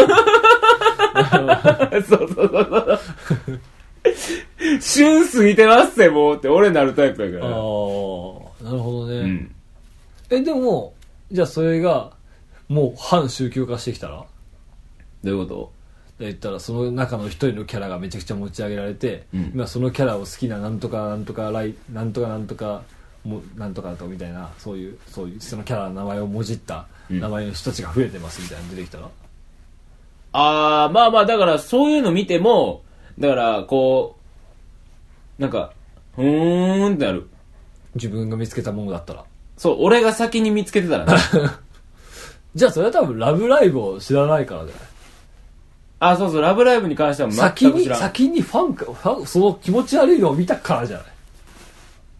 [2.08, 3.00] そうそうそうそう。
[4.82, 7.46] 旬過ぎてますよ、もうって俺なるタイプやから。
[7.46, 7.58] ああな
[8.72, 9.52] るほどね、うん。
[10.32, 10.94] えでも
[11.32, 12.14] じゃあそれが
[12.68, 14.24] もう反宗教化してきたら？
[15.24, 15.72] どういうこで
[16.20, 22.82] 言ったらその中の一人のキャラがめちゃくちゃ持ち上げられて、うん今そのキャラを好きななんとかなんとかライなんとかなんとか
[23.24, 29.10] もなんとかとみたいなそういうそういうそのキャラの名前をもじったうん名前の人たちが増えてますみたいなの出てきたら、
[30.34, 32.84] ああ、まあまあ、だからそういうの見ても、
[33.18, 34.16] だから、こ
[35.40, 35.74] う、なんか、
[36.16, 37.28] ふーんってなる。
[37.96, 39.26] 自分が見つけたものだったら
[39.58, 41.14] そう、俺が先に見つけてたらね。
[42.54, 44.89] じゃあそれは多分「ラブライブ!」を知らないからじゃない？
[46.00, 48.00] あ、そうそう、ラブライブに関しては先に全く知らん。
[48.00, 51.06] 先にファンかファンその気持ち悪いのを見たからじゃない？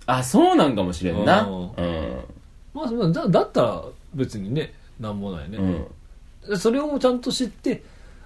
[0.08, 1.44] あ、そうなんかもしれんな。
[1.44, 1.70] ううんん。
[2.74, 5.58] まあまあだだったら別にねなんもないね、
[6.46, 6.58] うん。
[6.58, 7.84] それをちゃんと知って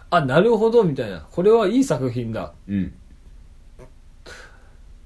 [0.10, 2.94] あなるほどみたいなこれはいい作品だうん。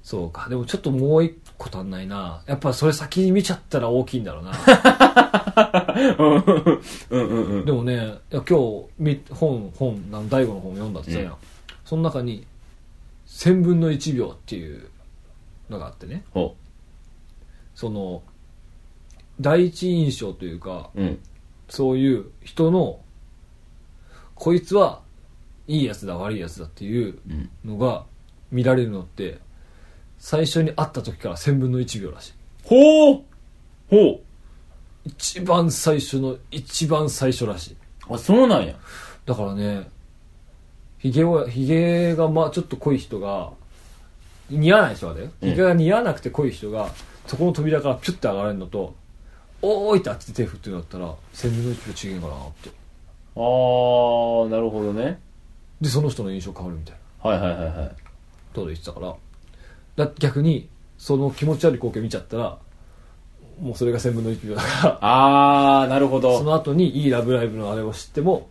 [0.02, 4.52] そうかでもちょっともう一個足んないなやっぱそれ先に見ちゃったら大きいんだろうな
[7.64, 8.42] でもね今
[8.98, 10.28] 日本本なん。
[10.28, 10.94] 大悟の本読ん。
[10.94, 11.38] だって言ったやん、うん。
[11.84, 12.46] その中に
[13.26, 14.88] 1000分の1秒っていう
[15.70, 16.24] のがあってね
[17.74, 18.22] その
[19.40, 21.02] 第一印象というかう。
[21.02, 21.18] ん。
[21.68, 23.00] そういう人の
[24.34, 25.00] こいつは
[25.66, 27.18] いいやつだ悪いやつだっていう。
[27.64, 28.04] のが
[28.50, 29.38] 見られるのって
[30.18, 32.32] 最初に会った時から1000分の1秒らしい
[32.64, 33.22] ほう
[33.90, 34.20] ほう
[35.08, 37.76] 一番最初の一番最初らしい
[38.08, 38.74] うあ、そうなんや。
[39.24, 39.88] だからね
[40.98, 43.50] ヒゲをヒゲがまあちょっと濃い人が
[44.50, 46.90] 似合わない人はねうんヒゲが似合わなくて濃い人が
[47.26, 48.94] そこの扉からピュッて上がれるのと
[49.62, 52.70] おーいってあっちで手振ってるんだったら1000分の1秒違えんかなって
[53.36, 55.20] あー、なるほどね。
[55.80, 57.88] でその人の印象変わるみたいなはいはいはいはい。
[57.88, 57.94] こ
[58.62, 59.14] と言ってたから
[60.06, 62.58] だ逆にその気持ち悪い光景見ちゃったら
[63.60, 66.44] もうそれが1000分の1秒だからあー、なるほそど。
[66.44, 68.48] の後にいい「ラブライブ!」のあれを知っても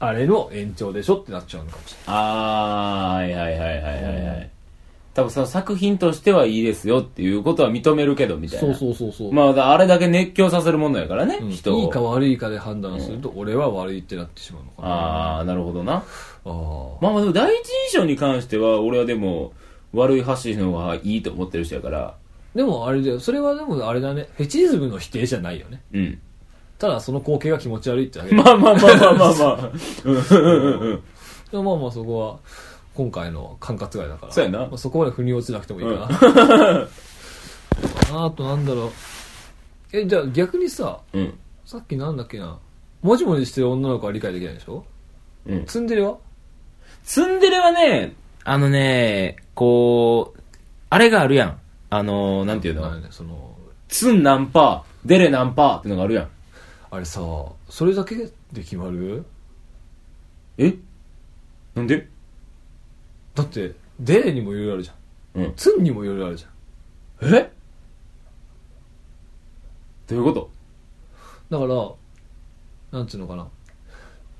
[0.00, 4.50] あれの延長でしょってなっちゃうのかもしれあー、はいはいはいはいはいはい。
[5.14, 8.68] 多分その作品としてはいいですよっていうことは認めるけどみたいな。
[8.68, 11.78] ないそうそうそうそう、まあ、あれだけ熱狂させるものやからね、うん人を。
[11.78, 16.02] いいか悪いかで判断すると、俺は悪いってなってしまうのかなあー、なるほどな。
[16.44, 17.58] あーまあまあでも第一
[17.92, 19.52] 印象に関しては、俺はでも、
[19.92, 22.14] 悪い発信の方がいいと思ってる人やから、
[22.54, 23.18] でもあれだよ。
[23.20, 24.28] それはでもあれだね。
[24.36, 25.82] フェチズムの否定じゃないよね。
[25.92, 26.18] うん。
[26.78, 28.30] ただその光景が気持ち悪いってだけ。
[28.30, 29.70] でまあまあまあまあまあまあ。
[30.04, 31.02] うんうんうん
[31.50, 32.38] でもまあまあそこは
[32.94, 34.32] 今回の管轄外だから。
[34.32, 34.58] そうやな。
[34.60, 36.88] まあ、そこまで腑に落ちなくてもいいかな、
[38.26, 39.96] あとなんだろう。
[39.96, 41.38] えじゃあ逆にさうん。
[41.64, 42.58] さっきなんだっけな。
[43.02, 44.84] もじもじしてる女の子は理解できないでしょ？
[45.46, 45.64] うん。
[45.66, 46.16] ツンデレは？
[47.04, 48.14] ツンデレはね、
[48.44, 50.40] あのね、こう、
[50.90, 51.58] あれがあるやん。
[51.96, 53.00] あの、なんていうの？
[53.00, 56.28] ねそのツン何パー、デレ何パーってのがあるやん。
[56.90, 57.20] あれさ
[57.68, 59.24] それだけで決まる？
[60.58, 60.74] え？
[61.76, 62.08] なんで？
[63.36, 65.42] だってデレにもいろいろあるじゃん。
[65.44, 65.54] うん。
[65.54, 67.34] ツンにもいろいろあるじゃん。
[67.36, 67.52] え？
[70.08, 70.50] どういうこと？
[71.48, 71.64] だか
[72.92, 73.46] らなんていうのかな。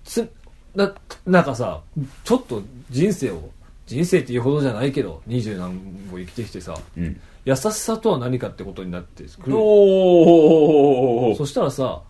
[0.03, 0.29] つ
[0.75, 0.93] な
[1.25, 1.81] なんかさ
[2.25, 3.49] ちょっと人生を
[3.87, 5.79] 人生っていうほどじゃないけど二十何
[6.11, 7.21] 歩生きてきてさうん。
[7.45, 12.03] 優しさとは何かってことになってくるおーそしたらさ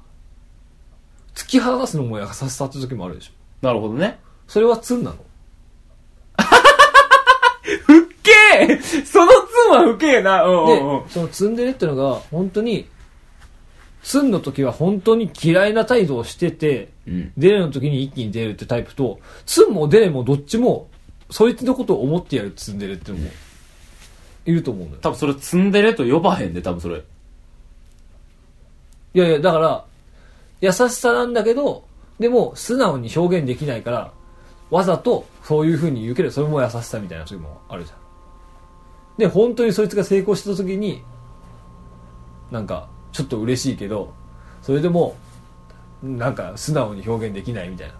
[1.34, 3.32] 突き放すのも優しさって時もあるでしょ
[3.64, 4.18] なるほどね。
[4.46, 5.16] それはツンなの
[7.86, 10.44] ふっけーそのツンはふっけーな。
[10.44, 12.86] うんでうんうん。、そのツンデレってのが、本当に、
[14.02, 17.32] ツンの時は本当に嫌いな態度をしてて、うん。
[17.38, 20.88] デレの時に一気に出るってタイプと、ツンもデレもどっちも、
[21.34, 23.28] そいつのことを思ってやるツンデレってのも、
[24.44, 25.02] いると思うんだよ。
[25.02, 27.02] 多分それツンデレと呼ばへんで、多分それ。
[29.14, 29.84] いやいや、だから、
[30.60, 31.88] 優しさなんだけど、
[32.20, 34.12] でも、素直に表現できないから、
[34.70, 37.98] わざとそういう風に言うけど、それも優しさみたいな時もあるじゃん。
[39.18, 41.02] で、本当にそいつが成功した時に、
[42.52, 44.14] なんか、ちょっと嬉しいけど、
[44.62, 45.16] それでも、
[46.00, 47.94] なんか、素直に表現できないみたいな。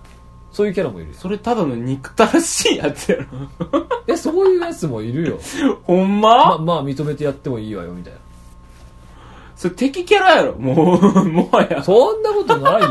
[0.54, 1.16] そういうキャラもいるよ。
[1.18, 3.86] それただの憎たらしいやつやろ。
[4.06, 5.40] え、そういうやつもいるよ。
[5.82, 8.20] ほんま、ままあ、認めてやってもいいわよ、みたいな。
[9.56, 10.54] それ敵キャラやろ。
[10.54, 11.82] もう、 もはや。
[11.82, 12.88] そんなことないよ。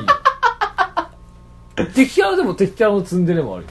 [1.96, 3.70] 敵キャラでも敵キャラのツンデレもあるよ。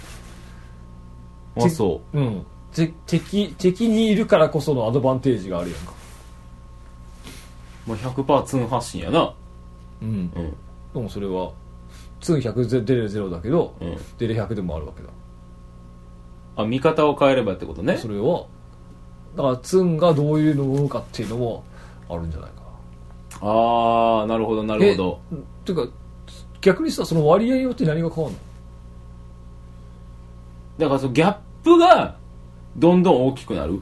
[1.66, 2.46] あ、そうん。
[2.74, 5.92] て敵、敵にいるからこそのアドバンテージがあるやんか。
[7.88, 7.90] う。
[7.90, 9.34] もう100%ツン発信やな。
[10.00, 10.08] うん。
[10.08, 10.56] うん。
[10.94, 11.52] でもそれは、
[12.22, 13.98] ツン100出れ0だけど、うん。
[14.16, 15.08] 出れ100でもあるわけだ。
[16.56, 17.98] あ、見方を変えればってことね？
[17.98, 18.08] そ。
[18.08, 18.46] れは、
[19.36, 21.64] だからツンがどういうのを思うかっていうのも
[22.08, 22.68] あるんじゃないかな。
[23.40, 25.20] あー、なるほど、なるほど。
[25.32, 25.36] え。
[25.64, 25.88] てか、
[26.60, 28.42] 逆にさ、その割合によって何が変わるの？
[30.78, 32.16] だからそのギャップが、
[32.76, 33.80] どんどん大きくなる。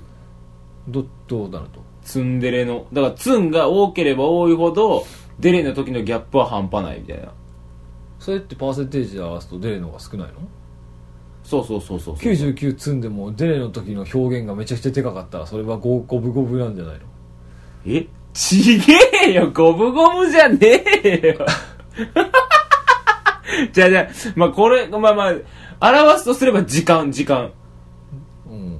[0.89, 1.81] ど、どうなると？
[2.05, 2.87] ツンデレの。
[2.93, 5.05] だからツンが多ければ多いほど、
[5.39, 7.33] デレの時のギャップは半端ないみたいな。
[8.21, 10.35] それってパーセンテージで合わすとデレの方が少ないの？
[11.43, 12.33] そうそうそうそうそう。
[12.33, 17.01] 99積んでもデレの時の表現がめちゃくちゃでかかったらそれはゴゴブゴブなんじゃないの？
[17.87, 18.07] え？
[18.33, 18.95] ちげ
[19.27, 20.59] えよゴムゴムじゃね
[21.03, 21.45] えよ。
[23.73, 25.33] じゃあじゃあ、まあこれ、まあま
[25.81, 27.51] あ、表すとすれば時間、時間。
[28.49, 28.79] うん。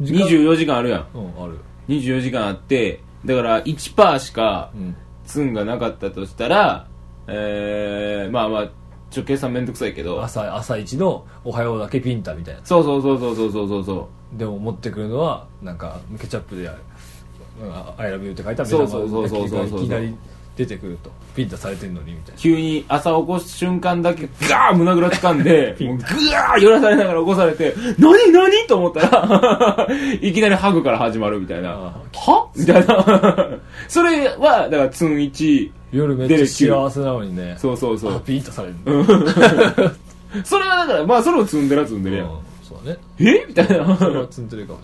[0.00, 1.06] 24時間あるやん。
[1.14, 1.60] うんある。
[1.86, 6.87] 24時間あって、だから1%しかうんがなかったとしたら、
[7.28, 8.68] えー、まあまあ
[9.10, 10.22] ちょ計算面倒くさいけど。
[10.22, 12.60] 朝朝一の「おはよう」だけピンタみたいな。
[12.64, 13.84] そうそうそうそうそうそうそう。
[13.84, 16.68] そでも持ってくるのはなんかケチャップで
[17.98, 19.78] 「アイラブユーって書いた目玉そうそうそうそうそうそう。
[19.78, 20.14] がいきなり
[20.56, 21.10] 出てくると。
[21.34, 22.40] ピンタされてるのにみたいな。
[22.40, 29.86] 急に朝起こす瞬間だけ ガー胸ぐら掴んで ぐうグワー揺らされながら起こされて「何何?」と思ったら
[30.20, 31.70] いきなりハグから始まるみたいな
[32.12, 33.48] 「は?」みたいな。
[33.86, 38.16] それはだからツン1夜めっちゃ幸せなのにねそうそうそう。
[38.16, 38.74] あピンタされる
[40.44, 42.26] それはだから、まあそれもツンデレはツンデレやん。
[42.26, 43.46] うんそうだねえ？
[43.48, 44.26] みたいそれはな。
[44.28, 44.80] ツンデレかも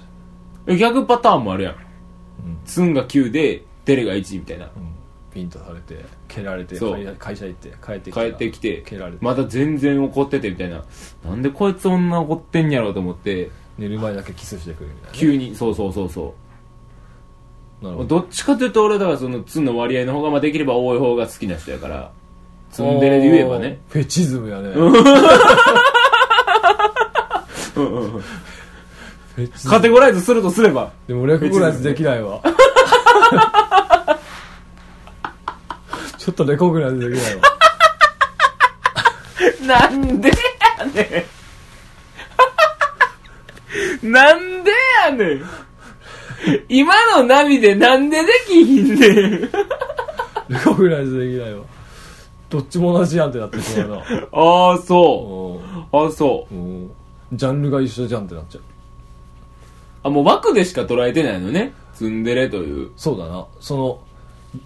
[0.73, 1.75] し逆パターンもあるやん。
[1.75, 1.79] うん
[2.65, 4.65] ツンが9で、デレが1みたいな。
[4.65, 4.95] れない、うん、
[5.35, 6.79] ピンタされて蹴られて
[7.19, 10.83] 会社行って帰ってき帰ってきて蹴られて、まだ全然怒っててみたいな。
[11.25, 16.44] なんでこいつそんな怒ってんやろうと思って、寝る前だけキスしてくるみたいな、ね、急に、そうそうそうそう。
[17.93, 18.05] ど。
[18.05, 22.11] どっちかというと俺だからそのツンの割合の方がまあできれば多い方が好きな人やから、
[22.71, 23.81] ツンデレで言えばね。
[23.89, 24.93] フェチズムやね、うん。
[27.77, 28.23] うんうん
[29.35, 29.75] フェチズム。
[29.75, 30.93] カテゴライズするとすれば。
[31.07, 32.41] でもレコグライズできないわ。
[36.19, 37.43] ちょっとレコグライズできないわ。
[39.67, 40.35] なんでや
[40.87, 41.27] ね
[44.03, 44.13] ん。
[44.13, 45.45] なんでやねん。
[46.69, 49.41] 今のナビでなんでできひんねん。
[49.41, 49.49] レ
[50.65, 51.65] コグライズできないわ
[52.51, 53.97] どっちも同じやんってなってしまうな
[54.33, 55.97] ああ、そう。
[55.97, 56.55] ああ、そう。
[56.55, 56.91] うん
[57.33, 58.63] ジャンルが一緒じゃんってなっちゃう
[60.05, 61.73] あ、もう枠でしか捉えてないのね。
[61.95, 62.91] ツンデレという。
[62.97, 64.01] そうだなその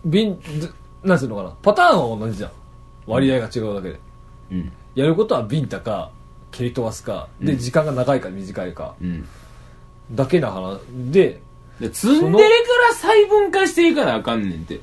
[0.04, 2.50] ビンずなんていうのかなパターンは同じじゃん
[3.06, 4.00] 割合が違うだけで、
[4.52, 4.72] うん。
[4.94, 6.10] やることはビンタか
[6.50, 9.26] 蹴り飛ばすかで、うん時間が長いか短いかうん。
[10.12, 11.40] だけな話で
[11.80, 12.48] でツンデレか
[12.88, 14.80] ら細分化していかなあかんねんて。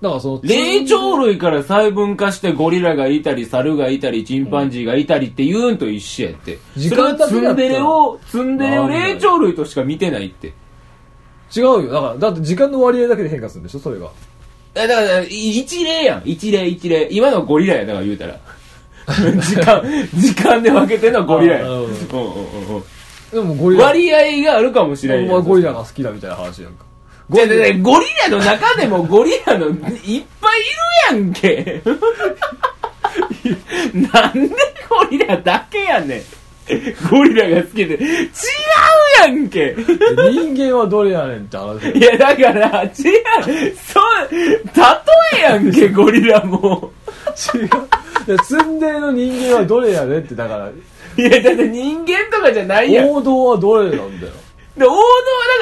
[0.00, 6.58] だからその霊長類から細分化してゴリラがいたり、猿がいたり、チンパンジーがいたりって言うんと一緒やって。
[6.76, 10.54] 時それはツンデレを、ツンデレを霊長類としか見てないって。
[11.56, 14.10] 違うよだからだって時間の割合だけで変化するんでしょそれが
[14.74, 16.22] えだから、い一例やん。
[16.24, 17.08] 一例一例。
[17.10, 18.38] 今のゴリラや、だから言うたら。
[19.40, 19.82] 時間、
[20.14, 21.68] 時間で分けてんのはゴリラや。
[21.68, 22.82] うんうんうんうん。
[23.32, 26.84] でもゴリラ割合があるかもしれんやんお前ゴリラが好きだみたいな話やんか
[27.30, 30.24] じゃあじゃあゴリラの中でもゴリラのいっぱいいる
[31.10, 31.82] やんけ。
[33.94, 34.54] なんで
[34.88, 36.22] ゴリラだけやねん。
[37.10, 37.94] ゴリラが好きで。
[37.94, 38.28] 違う
[39.20, 39.74] やんけ。
[39.74, 39.84] で
[40.32, 42.92] 人間はどれやねんって話やいや、だから、違う。
[42.94, 46.92] そう、例えやんけ、 ゴリラも。
[47.54, 47.68] 違う
[48.26, 50.70] でツンデレの人間はどれやねって、だから、
[51.18, 53.10] いや、だって人間とかじゃないやん。
[53.10, 54.32] 王道はどれなんだよ。
[54.76, 55.02] で、王道は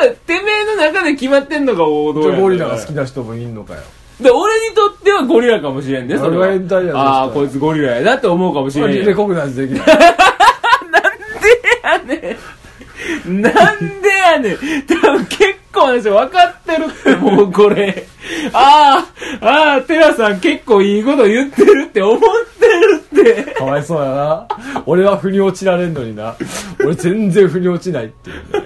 [0.02, 3.80] だから、てめえの中で決まってんのが王道じゃあゴリラが好きな人もいんのかよ。
[4.20, 6.46] で、俺にとってはゴリラかもしれんね、それは。
[6.46, 9.06] 俺が変態やんああ、そしたらこいつゴリラやなって思うかもしれんやん。
[9.06, 9.86] レコグナイズでき ない。
[11.82, 12.36] やね
[13.26, 13.42] ん。
[13.42, 14.56] なんでやねん。
[14.86, 18.06] 多分結構な人分かってるって、もうこれ。
[18.52, 19.04] あ
[19.42, 22.20] あ、ああ、テラさん結構いいこと言ってるって思っ
[22.58, 23.02] てる
[23.42, 23.52] って。
[23.54, 24.48] かわいそうやな。
[24.86, 26.34] 俺は腑に落ちられんのにな。
[26.80, 28.42] 俺全然腑に落ちないっていうね。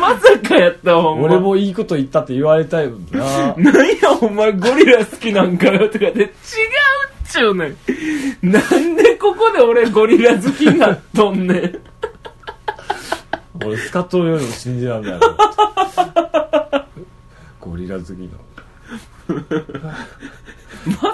[0.00, 1.26] まさかやったわ、ほんま。
[1.26, 1.38] 俺。
[1.38, 3.54] もいいこと言ったって言われたいもんな。
[3.56, 6.30] なんや、お前ゴリラ好きなんかよとかで違うっ
[7.28, 7.76] ちゅうねん。
[8.52, 11.78] なんでここで俺ゴリラ好きになっとんねん。
[13.64, 15.20] 俺スカットよりも信じらんない。
[17.60, 18.28] ゴリラ好きの。
[19.28, 19.42] ま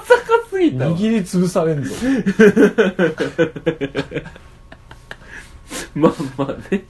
[0.03, 0.97] さかすぎたわ。
[0.97, 1.91] 握りつぶされんぞ。
[5.95, 6.85] まあまあね。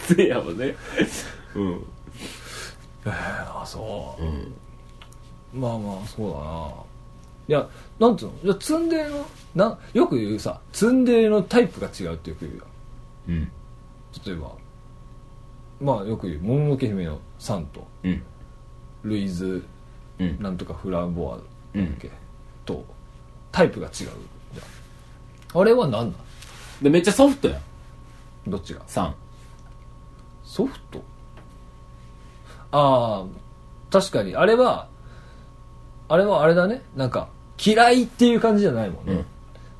[0.00, 0.76] せやわね。
[1.54, 1.84] うん。
[3.04, 4.22] あ、そう。
[5.58, 6.72] まあまあ、そうだな。
[7.48, 8.32] いや、なんつうの？
[8.44, 12.64] いや、ツンデレの、な、よく言うさ、ツンデレのタイプが違うってよく言うよ。
[13.28, 13.50] うん。
[14.26, 14.52] 例えば、
[15.80, 18.22] まあよく言う、もののけ姫のサンと、うん。
[19.04, 19.64] ルイズ、
[20.18, 20.42] うん。
[20.42, 21.38] なんとかフランボワ
[21.74, 22.10] うんだっけ、
[22.64, 22.84] と、
[23.52, 24.08] タイプが違うじゃ
[25.58, 25.60] ん。
[25.60, 26.14] あれは何なん
[26.82, 27.58] で、めっちゃソフトや
[28.46, 28.50] ん。
[28.50, 29.12] どっちが？3。
[30.44, 31.02] ソフト？
[32.72, 33.26] ああ、
[33.90, 34.88] 確かに、あれは、
[36.08, 36.82] あれはあれだね。
[36.96, 37.28] なんか、
[37.64, 39.12] 嫌いっていう感じじゃないもんね。
[39.12, 39.26] うん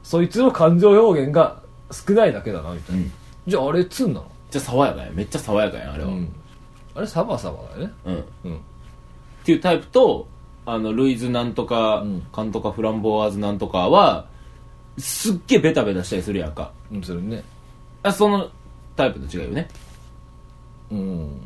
[0.04, 3.02] そいつの感情表現が少ないだけだな、みたいな。
[3.02, 3.12] うん
[3.46, 4.30] じゃああれツンなの？
[4.50, 5.14] じゃ爽やかやん。
[5.14, 6.10] めっちゃ爽やかやん、あれは。
[6.10, 6.32] うん。
[6.94, 7.94] あれサバサバだよね。
[8.04, 8.18] うん。
[8.18, 8.60] っうん。
[9.44, 10.26] ていうタイプと、
[10.66, 14.26] あの、ルイズなんとか、うんカンとかフランボワーズなんとかは、
[14.98, 16.72] すっげえベタベタしたりするやんか。
[16.92, 17.42] うん、それね。
[18.02, 18.50] あ、その
[18.96, 19.68] タイプと違うよね。
[20.90, 21.40] うん。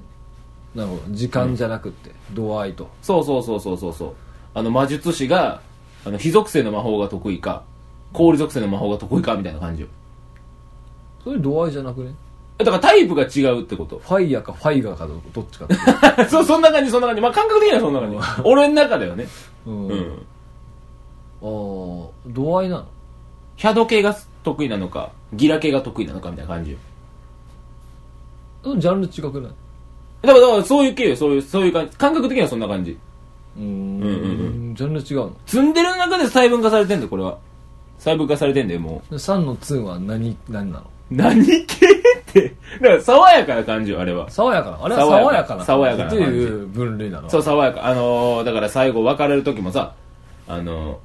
[0.75, 1.03] なるほど。
[1.11, 2.89] 時間じゃなくって、度合いと。
[3.03, 4.15] そうそうそうそうそうそう。
[4.55, 5.61] あの、魔術師が、
[6.05, 7.63] あの、非属性の魔法が得意か、
[8.13, 9.89] 氷属性の魔法が得意か、みたいな感じよ。
[11.23, 12.15] それ度合いじゃなくね？
[12.65, 13.99] だからタイプが違うってこと？
[13.99, 16.25] ファイヤーかファイガーかどどっちかって。
[16.31, 17.23] そう、そんな感じ、そんな感じ。
[17.23, 18.17] まあ、感覚的にはそんな感じ。
[18.45, 19.27] 俺の中ではね。
[19.67, 19.91] うん。
[19.91, 20.23] あうん。
[21.43, 22.87] あ、度合いなの？
[23.57, 26.79] ヒャド系が得意なのか、ギラ系が得意なのか、みたいな感じよ。
[28.65, 29.53] うんジャンル違くない？
[30.23, 31.97] だから、だからそういう系よ、そういう、そういう感じ。
[31.97, 32.97] 感覚的にはそんな感じ。
[33.57, 34.09] うーんうんう
[34.73, 35.37] んジャンル違うの？
[35.47, 37.39] 積んでる中で細分化されてんだよ、これは。
[37.99, 40.85] 細分化されてんだよ、もで3のツンは何何なの？
[40.85, 40.87] う。
[41.15, 42.02] 何系？
[42.35, 44.31] だから、爽やかな感じよ、あれは。
[44.31, 44.85] 爽やかな？
[44.85, 47.29] あれは爽やかな爽やかなっていう分類なの？
[47.31, 47.87] そう、爽やか。
[47.87, 49.95] あのー、だから最後別れる時もさ、
[50.49, 50.99] あのー、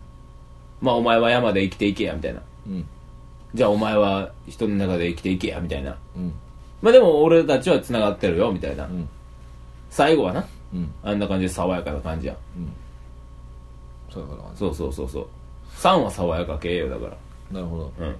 [0.82, 2.42] まあお前は山で生きていけや、みたいな。
[2.68, 2.86] うん
[3.54, 5.96] じゃあお前は人の中で生きていけや、みたいな。
[6.16, 6.34] うん
[6.82, 8.86] まあでも俺たちは繋がってるよ、みたいな。
[8.86, 9.08] うん
[9.90, 12.38] 最後はな、うんあんな感じで爽やかな感じやん。
[14.12, 15.28] そうやからそうそうそうそう。
[15.78, 17.18] 3は爽やか系よ、だから。
[17.52, 18.16] なるほどうん。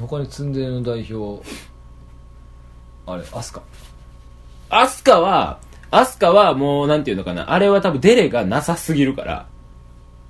[0.00, 1.40] 他にツンデレの代表
[3.06, 3.62] あれアスカ
[4.70, 5.58] アスカは、
[5.90, 9.46] アスカはもう、なんていうのかな、あれは多分デレがなさすぎるから、あ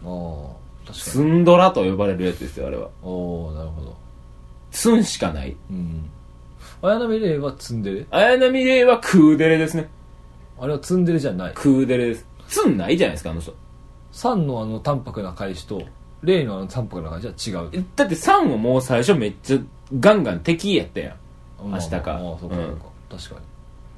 [0.05, 0.55] あ
[0.87, 2.85] 確かスンドラと呼ばれるやつですよ、あれは。
[2.85, 3.97] におおなるほど
[4.71, 5.57] ツンしかない。
[5.71, 6.11] うん
[6.83, 8.07] 綾波レイはツンデレ？
[8.11, 9.89] 綾波レイはクーデレですね。
[10.61, 12.27] あれはツンデレじゃないクーデレです。
[12.49, 13.55] ツンないじゃないですか、あの人。
[14.13, 15.83] サンのあの淡白な返しと
[16.23, 19.59] レイのあの淡白な返しは違うえだって3はもう最初めっちゃ
[19.99, 21.17] ガンガン敵やったやん。
[21.65, 22.13] まあ明日か。
[22.13, 23.47] ああそうかうんそうか、確かに。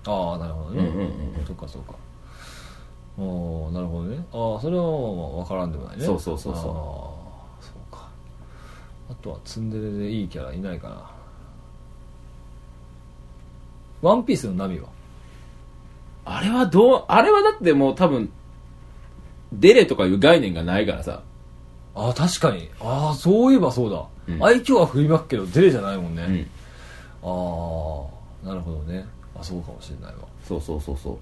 [0.09, 1.95] ああなるほどね、うんうんうんそっかそっか。
[3.19, 4.25] おなるほどね。
[4.33, 4.93] ああそれはまあ
[5.43, 6.05] 分からんでもないね。
[6.05, 6.63] そうそうそうそう。
[6.63, 6.73] ああ
[7.61, 8.09] そうか。
[9.11, 11.11] あとはツンデレでいいキャラいないかな。
[14.03, 14.89] ワンピースのナミは？
[16.27, 18.31] あれはどう、あれはだってもう多分、
[19.53, 21.23] デレとかいう概念がないからさ。
[21.95, 22.69] ああ確かに。
[22.81, 24.45] ああそういえばそうだ、うん。
[24.45, 26.47] 愛嬌は振りまくけどデレじゃないもんね、うん。
[27.29, 28.07] あ
[28.45, 29.05] あなるほどね。
[29.39, 30.21] あそうかもしれないわ。
[30.45, 31.19] そうそうそうそう。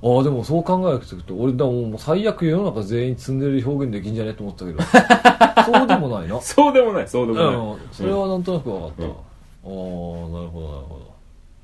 [0.00, 4.82] ああでもそう考えていくと俺だもう最悪世の中全員積んでる表現できんじゃねと思ったけど。
[5.70, 6.40] そうでもないな。
[6.40, 7.54] そうでもない、そうでもない。
[7.54, 9.10] うんそれはなんとなく分かった、うん。
[9.10, 9.20] ああなる
[9.68, 11.12] ほどなるほど。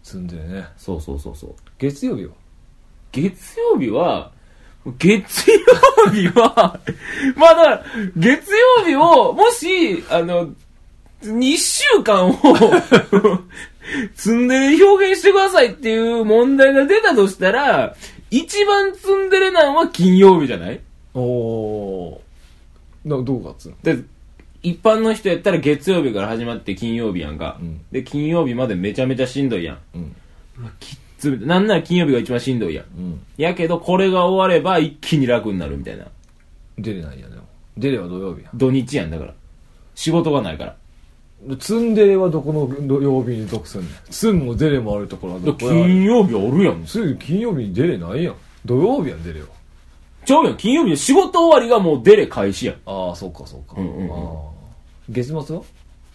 [0.03, 0.67] 積んでるね。
[0.77, 1.55] そうそうそうそう。
[1.79, 2.33] 月曜日は？
[3.13, 4.33] 月曜日は、
[4.99, 6.79] 月曜日は、
[7.37, 7.85] まあだ
[8.17, 10.49] 月曜日を、もし、あの、
[11.23, 12.35] 2週間を、
[14.15, 17.95] 積んでる表現してくださいっていう問題が出たとしたら、
[18.31, 20.81] 一番積んでるなんは金曜日じゃない？
[21.15, 22.23] おお
[23.05, 23.77] などうかっつうの？
[23.83, 24.03] で、
[24.63, 27.59] 一般の人やったら月曜日から始まって金曜日やんか。
[27.61, 29.79] うんで、金曜日までめちゃめちゃしんどいやん。
[29.95, 30.17] うん
[30.59, 31.55] うわ、きっつみたいな。
[31.55, 32.85] なんなら金曜日が一番しんどいやん。
[32.99, 36.07] うんやけど、これが終われば一気に楽になるみたいな。
[36.79, 37.43] 出れないやでも
[37.77, 39.35] 出れは土曜日や土日やんだから。
[39.95, 40.77] 仕事がないから。
[41.47, 46.85] でツンデレはどこの土曜日に属すんねんツンもデレもあるところはでどこ金曜日あるやん。
[46.87, 48.35] つい金曜日に出れないやん
[48.65, 49.47] 土曜日やん出れよ
[50.25, 50.57] ちゃうやん。
[50.57, 52.77] 金曜日の仕事終わりがもうデレ開始やん。
[52.87, 54.15] ああそっかそっか、うんうんうんあ
[54.51, 54.55] あ
[55.11, 55.63] 月末は？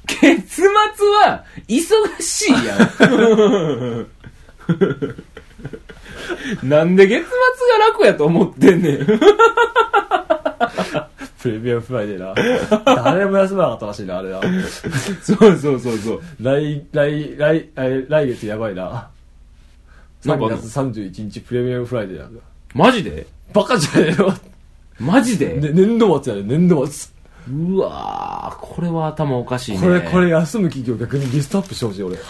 [0.07, 0.23] 月
[0.55, 4.07] 末は、忙しいやん。
[6.67, 7.29] なんで月末
[7.77, 8.97] が楽やと思ってんねん。
[11.41, 12.33] プレミアムフライデーな。
[12.85, 14.41] 誰も休まなかったらしいなあれな。
[15.21, 16.21] そうそうそうそう。
[16.41, 19.09] 来来来来来月やばいな。
[20.25, 22.41] なんか3月31日プレミアムフライデーなんだ。
[22.73, 23.25] マジで？
[23.53, 24.33] バカじゃねえの、
[24.99, 26.45] マジで、ね、年度末やね。
[26.45, 27.11] 年度末。
[27.49, 29.79] うわー、これは頭おかしいね。
[29.79, 32.17] これこれ休む企業逆にリストアップしてほしい俺。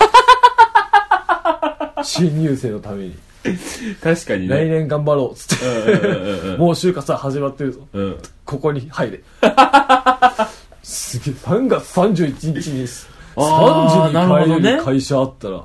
[2.04, 3.18] 新入生のために
[4.04, 4.56] 確かにね。
[4.56, 8.18] 来年頑張ろうっつってもう就活は始まってるぞうん。
[8.46, 9.22] ここに入れ
[10.84, 12.88] すげえ3月31日に
[13.36, 15.64] あーなるほ3時どねに帰れる会社あったら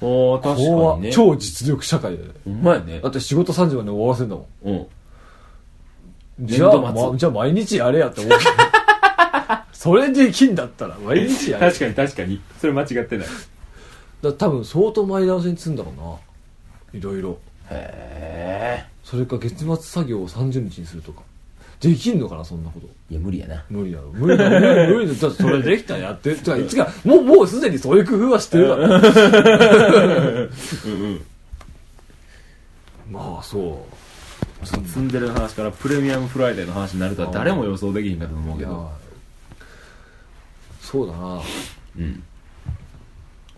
[0.00, 1.12] おー、確怖かにね。
[1.12, 3.08] 超実力社会だよねほんまやねだ。
[3.08, 4.86] って仕事3時まで終わらせんだもん
[6.40, 6.46] うん。
[6.46, 8.38] じゃあ、ま、じゃあ毎日やれやって思う
[9.72, 12.40] それできんだったら毎日やれ確かに確かに。
[12.60, 13.26] それ間違ってない。
[14.22, 16.16] だ多分相当前倒しに積んだろうな
[16.94, 17.38] いろいろ
[17.70, 21.22] へそれか月末作業を30日にするとか。
[21.80, 22.86] できんのかなそんなこと。
[22.86, 22.90] ー。
[23.10, 23.64] いや、無理やな。
[23.68, 24.10] 無理だろ。
[24.12, 26.32] 無理だ無理だ無理だそれできたらやって。
[26.36, 28.96] てかいつかもうもうすでにそういう工夫はしてるだろうんう
[31.14, 31.20] ん。
[33.10, 33.84] まあそ
[34.64, 34.66] う。
[34.66, 38.88] 積んでる話からプレミアムフライデーの話になるとは誰も予想できひんかと思うけど。
[40.80, 41.40] そうだな。
[41.98, 42.22] うん。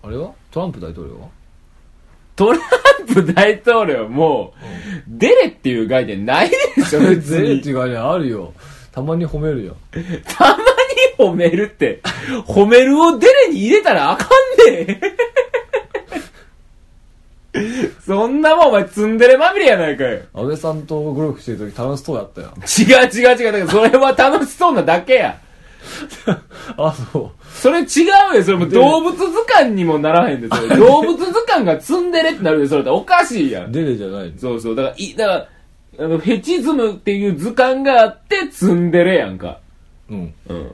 [0.02, 0.32] あれは？
[0.50, 1.28] トランプ大統領は？
[2.36, 2.60] トラン
[3.06, 4.54] プ大統領も、
[5.06, 7.68] デレっていう概念ないでしょ、 別にゼレって。
[7.70, 8.52] いうかねあるよ
[8.92, 9.76] たまに褒めるよ
[10.36, 10.62] たまに
[11.18, 12.00] 褒めるって、
[12.46, 14.28] 褒めるをデレに入れたらあか
[14.68, 15.00] んねん。
[18.04, 20.22] そんなもんお前ツンデレまみれやないかよ。
[20.34, 23.52] 安倍さんとゴルフしてる時楽しそうやったよ違う違う違う。
[23.52, 25.38] だからそれは楽しそうなだけや。
[26.76, 27.84] あそうそれ違
[28.32, 28.42] うよ。
[28.42, 30.68] それもう動物図鑑にもならへんで、それ。
[30.76, 33.72] 動物図鑑がツンデレってなるで、それっておかしいやん。
[33.72, 34.38] デレじゃないの？
[34.38, 34.74] そうそう。
[34.76, 35.32] だから、い、だか
[35.98, 39.58] ら、あの、フェチズムっていう図鑑があってツンデレやんか。
[40.10, 40.70] うんうん。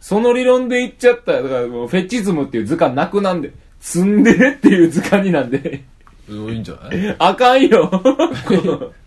[0.00, 5.84] その理論で言っちゃったら、だからもうフェチズムっていう図鑑なくなんで、ツンデレっていう図鑑になんで、
[6.28, 7.14] いいんじゃない？
[7.18, 7.90] あかんよ。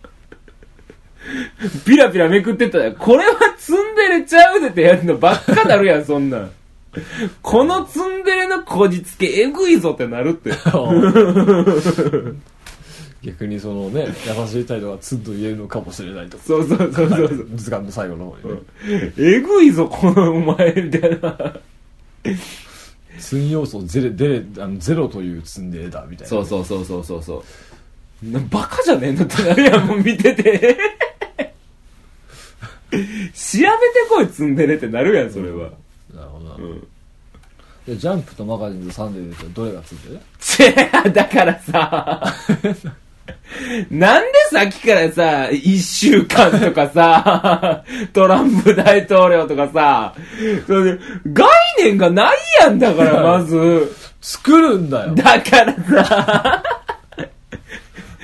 [1.84, 6.50] ピラピラめくってったら、これはツンデレちゃうでってやつのばっかなるやん、そんなん。
[7.42, 10.50] このツンデレのこじつけえぐいぞってなるって。
[13.22, 17.48] 逆にそのね優しい態度がツンと言えるのかもしれないとそうそうそうそうそう。
[17.56, 21.56] 図鑑の最後の方にねえぐいぞ、このお前、みたいな。
[23.18, 27.44] ツン要素ゼレデレあのゼロというツンデレだみたいなそうそうそうそうそうそ
[28.22, 28.30] う。
[28.30, 30.76] なバカじゃねえのってなるやん、もう見てて。
[32.90, 33.70] 調べて
[34.08, 35.70] こい、ツンデレってなるやん、それは。
[36.14, 36.80] なるほどな、うん。
[37.86, 42.34] でジャンプとマガジンとサンデーで言うとどれがツンデレチェだからさ、
[43.90, 50.14] なんでさっきからさ、一週間とかさ、トランプ大統領とかさ、
[50.66, 51.00] それで
[51.32, 53.92] 概念がないやんだから、まず。
[54.26, 56.62] 作るんだよだからさ、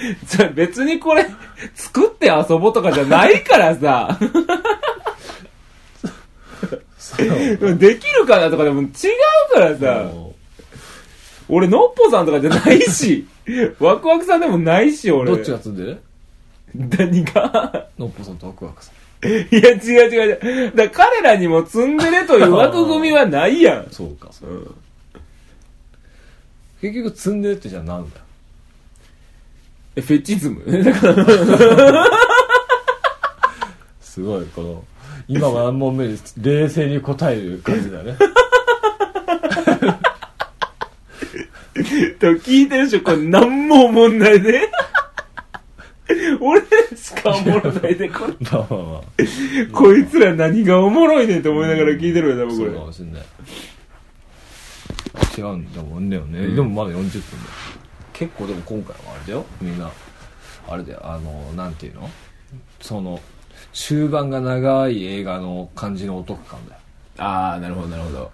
[0.54, 1.26] 別にこれ、
[1.74, 4.18] 作って遊ぼうとかじゃないからさ、
[7.78, 8.88] できるかなとかでも違う
[9.54, 10.10] からさ、
[11.48, 13.26] 俺、のっぽさんとかじゃないし、
[13.78, 15.30] ワクワクさんでもないし、俺。
[15.30, 15.98] どっちがツンデレ
[16.74, 17.86] 何が？
[17.98, 19.28] のっぽさんとワクワクさん。
[19.28, 20.72] いや、違う違う違う。
[20.74, 23.86] だから彼らにもツンデレという枠組みはないやん。
[23.90, 24.28] そうか。
[24.32, 24.74] そううん
[26.80, 28.16] 結局ツンデレってじゃあなんだ？
[28.18, 28.21] よ
[29.96, 30.62] えフェチズム？
[34.00, 34.84] すごいこの
[35.28, 38.16] 今は何問目に冷静に答える感じだよね。
[42.18, 44.68] と聞いてる人、これ何も思んないで。
[46.40, 46.66] 俺ら
[46.96, 48.34] しかおもろないで、これ。
[48.50, 49.02] まあまあまあ。
[49.72, 53.22] こいつら何がおもろいねんと思いながら聞いてるよ、多分こそうかもしんない。
[55.36, 56.16] 違うんだもんね。
[56.16, 57.06] よね、でもまだ40分だ。
[57.06, 57.12] よ
[58.22, 59.44] 結構でも今回はあれだよ。
[59.60, 59.90] みんな
[60.68, 61.00] あれだよ。
[61.02, 62.08] あのなんていうの？
[62.80, 63.18] その
[63.72, 66.80] 終盤が長い映画の感じのお得感だよ。
[67.18, 68.30] ああなるほどなるほど。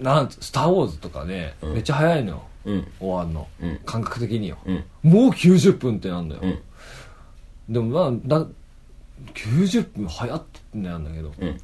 [0.00, 1.72] なんつスター・ウォーズとかね、うん。
[1.72, 2.42] めっちゃ早いのよ。
[2.66, 2.92] うん。
[3.00, 3.80] 終わんの、うん。
[3.86, 4.84] 感覚的によ、うん。
[5.02, 6.62] もう90分ってなんだよ、うん。
[7.72, 8.46] でもまあだ
[9.32, 11.58] 90分早ってなんだけど、うん。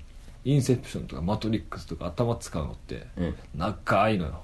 [0.46, 3.34] インセプションとかマトリックスとか頭使うのってうん。
[3.54, 4.40] 長いのよ。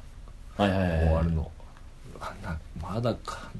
[0.56, 1.59] はいはいはい終わるの、あ
[2.42, 2.56] な
[2.94, 3.50] まだか。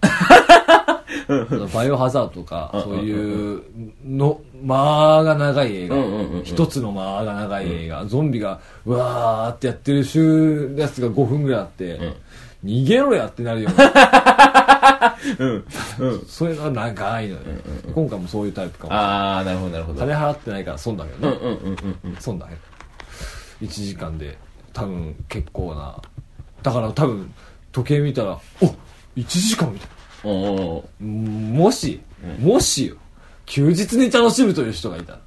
[1.74, 2.82] バイオハザードとかうん。
[2.82, 3.62] そういう
[4.04, 5.96] の間が長い映画。
[6.44, 8.04] 一つの間が長い映画。
[8.06, 12.14] ゾンビがうわーってやってる週やつが5分ぐらいあってん。
[12.64, 13.70] 逃げろやってなるよ
[15.38, 15.64] う ん。
[15.98, 16.24] うん。
[16.26, 17.40] それが長いのよ。
[17.94, 18.92] 今回もそういうタイプかも。
[18.92, 20.00] ああなるほどなるほど。
[20.00, 21.38] 金払ってないから損だけどね。
[21.42, 22.11] うんうんうんうん。
[22.11, 22.61] うん損だけど。
[23.66, 24.36] 1時間で
[24.72, 25.96] 多分結構な。
[26.62, 27.32] だから多分
[27.72, 28.66] 時計見たらお
[29.16, 29.96] 1時間みたいな。
[30.28, 32.00] もし、
[32.40, 32.96] もしよ、
[33.46, 35.20] 休日に楽しむという人がいたら、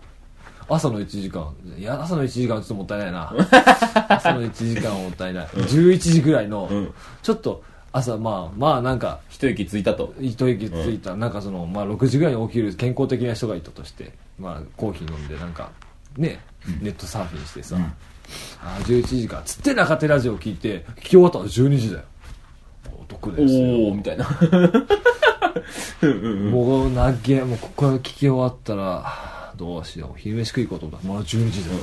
[0.70, 3.34] 朝の1時間、いや、朝の1時間はちょっともったいないな。
[4.10, 5.48] 朝の1時間はもったいない。
[5.48, 6.94] 11時ぐらいの、うん。
[7.22, 10.14] ちょっと朝、まあ、まあなんか、一息ついたと。
[10.20, 15.70] 一息ついた、なんかその、まあ6時ぐらいに起きる健康的な人がいたとして、まあコーヒー飲んで、なんか、
[16.18, 16.40] ね、
[16.82, 17.78] ネットサーフィンしてさ、
[18.64, 22.04] ああ、11時か、つって中手ラジオ聞いて、聞き終わったら12時だよ。
[23.04, 23.76] お得ですよ。
[23.78, 24.28] おおみたいな。
[26.02, 26.52] うんうんうん。
[26.52, 30.20] もうなっげもうここ聞き終わったらどうしよう。
[30.20, 31.08] 昼飯食い行こうと思った。
[31.08, 31.74] らまだ12時だ。
[31.74, 31.80] よ、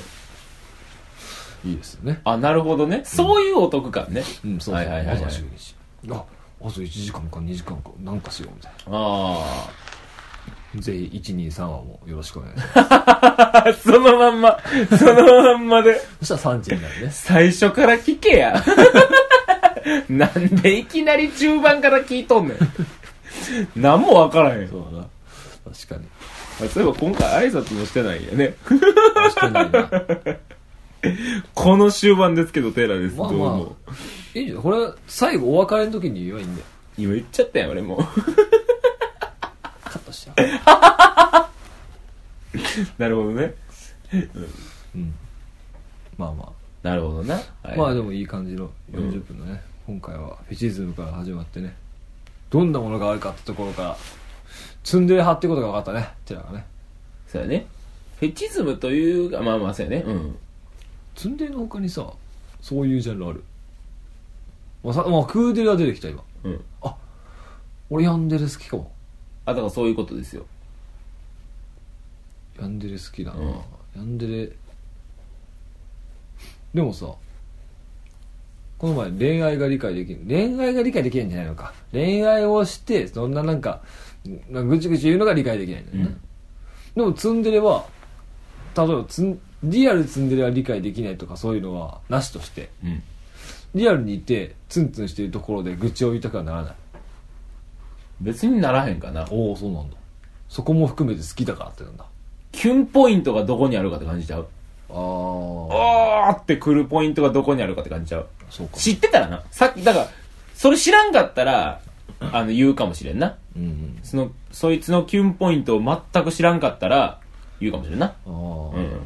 [1.64, 2.20] いいですよね。
[2.24, 3.02] あなるほどね。
[3.04, 4.22] そういうお得感ね。
[4.44, 5.16] うんそうそう、はいはいはいはい。
[5.16, 5.74] 朝12時。
[6.10, 6.24] あ
[6.62, 9.68] あと1時間か2時間かなんかしようみたいあ
[10.74, 12.88] なぜひ123話もよろしくお願いします。
[12.90, 14.58] あ そのまんま
[14.96, 16.00] そのまんまで。
[16.22, 17.10] そしたら3時になるね。
[17.10, 18.62] 最初から聞けや
[20.08, 22.58] なんでいきなり中盤から聞いとんねん。
[23.76, 25.06] 何もわからへんそうだな。
[25.72, 26.06] 確かに。
[26.64, 28.54] あそういえば今回挨拶もしてないんやね。
[28.64, 29.90] 確かにな
[31.54, 34.62] この終盤ですけどテーラです、まあどうもまあいいじゃん。
[34.62, 36.66] これ最後お別れの時に言えばいいんだよ。
[36.98, 37.96] 今言っちゃったやん俺も。
[37.96, 37.98] う
[39.84, 41.50] カットしちゃ
[42.98, 43.54] なるほどね。
[44.12, 44.16] う
[44.96, 45.14] うん。
[46.18, 46.60] まあまあ。
[46.82, 47.78] なるほどな、はい。
[47.78, 51.74] まあでもいい感じの40分のね、今回はフェチズムから始まってね
[52.48, 53.96] どんなものがあるかってところから
[54.84, 56.64] ツンデレ派ってことが分かったねテラがね。
[57.26, 57.66] そうやね。
[58.20, 60.04] フェチズムというかまあまあそうやね。
[60.06, 60.38] うん。
[61.16, 62.08] ツンデレの他にさ
[62.60, 63.42] そういうジャンルある？
[64.84, 66.22] まあさ、まあ、クーデレは出てきた今。
[66.44, 66.64] うん。
[67.90, 68.92] 俺ヤンデレ好きかも。
[69.44, 70.46] あだからそういうことですよ。
[72.60, 73.48] ヤンデレ好きだな、うん。
[73.96, 74.52] ヤンデレ。
[76.74, 77.06] でもさ
[78.80, 81.74] この前恋愛が理解できる恋愛が理解できないんじゃないのか。
[81.92, 83.82] 恋愛をしてそんななんか
[84.48, 86.02] なんかぐちぐち言うのが理解できないんだよね、
[86.96, 87.02] うん。
[87.04, 87.84] でもツンデレは
[88.74, 93.02] 例えばツンリアルツンデレは理解できないとかそういうのはなしとしてうん。
[93.74, 96.74] リアルにいてツンツンしているところで愚痴を言いたくはならない。
[98.22, 99.26] 別にならへんかな。
[99.30, 99.96] おおそうなんだ。
[100.48, 102.06] そこも含めて好きだからってなんだ。
[102.50, 104.48] キュンポイントがどこにあるかって感じちゃう
[104.92, 108.26] ああおーってくるポイントがどこにあるかって感じちゃう。
[108.50, 108.76] そうか。
[108.76, 109.42] 知ってたらな。
[109.50, 110.08] さっきだから
[110.54, 111.80] それ知らんかったら
[112.20, 113.36] あの言うかもしれんな。
[113.56, 113.98] うんうん。
[114.02, 117.20] そのそいつのキュンポイントを全く知らんかったら
[117.60, 118.06] 言うかもしれんな。
[118.06, 118.34] ああ、う
[118.78, 119.00] ん。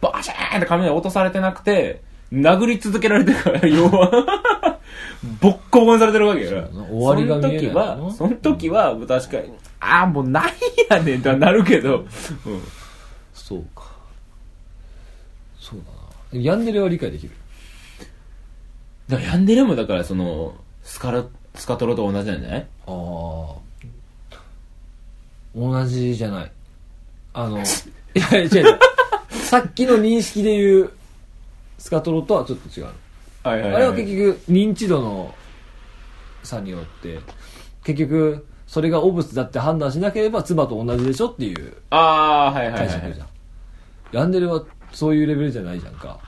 [0.00, 2.02] バシャーンって雷落とされてなくて
[2.32, 4.78] 殴り続けられてるから要は。
[5.40, 6.88] ボッコボコにされてるわけやからそうだな。
[6.88, 10.52] 終わりが見えないその時なはその時は確かにああもうない
[10.88, 12.08] やねんとはなるけど、うん、
[13.34, 13.64] そう。
[13.74, 13.75] か
[15.68, 15.80] そう
[16.32, 16.44] だな。
[16.44, 17.32] ヤンデレは理解できる。
[19.08, 22.66] だからヤンデレもだからそのスカラスカトロと同じなんじゃない？
[22.86, 23.54] ああ
[25.54, 26.52] 同じじゃない。
[27.34, 27.62] あの い
[28.18, 28.78] や違う違う
[29.30, 30.90] さっきの認識で言う
[31.78, 32.86] スカトロとはちょっと違う
[33.42, 35.34] はいはい、あれは結局認知度の
[36.42, 37.20] 差によって
[37.84, 41.96] 結局それが汚物だって判断しなければ唾と同じでしょっていうあ
[42.48, 42.88] あはいはいはい、はい。
[42.88, 43.28] 解釈じゃん、
[44.12, 44.64] ヤンデレは
[44.96, 46.18] そういうレベルじゃないじゃんか。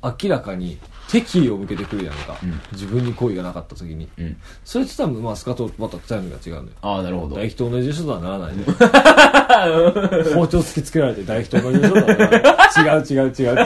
[0.00, 2.60] 明らかに敵意を向けてくるやんか、うん。
[2.72, 4.08] 自分に好意がなかった時に。
[4.16, 4.36] うん。
[4.64, 6.76] それって多分まあスカトロとまたジャンルが違うのよ。
[6.82, 7.30] ああなるほど。
[7.30, 8.64] 唾液と同じでしょとはならないね。
[10.34, 12.42] 包丁突きつけられて唾液と同じでしょとはならない
[12.84, 13.56] 違う違う違う違う。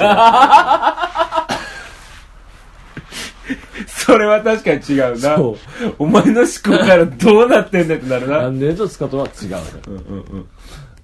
[3.86, 5.36] それは確かに違うな。
[5.36, 5.94] そう。
[5.98, 8.38] お前の思考からどうなってんねんってなるな。
[8.38, 9.64] ヤンデレとスカトロは違うのよ。
[9.88, 10.46] うんうんうん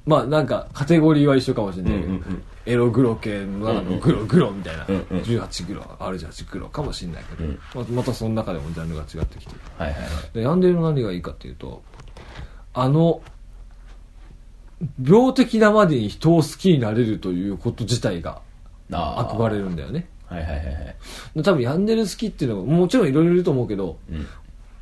[0.06, 11.82] まあなんかカテゴリーは一緒かもしれないけど、うんうんうんエログロ系の中のグログロみたいな、うんうん18グロ R18 グロかもしれないけど、うんままたその中でもジャンルが違ってきてるはいはいはいでヤンデレの何がいいかっていうと
[12.72, 13.20] あの
[15.02, 18.42] 病的なまでに人を好きになれるということ自体が
[18.90, 20.08] 憧れるんだよね。
[20.26, 21.42] はいはいはいはい。
[21.42, 24.26] 多分ヤンデレ好きっていうのが、もちろんいろいろいると思うけど、うん。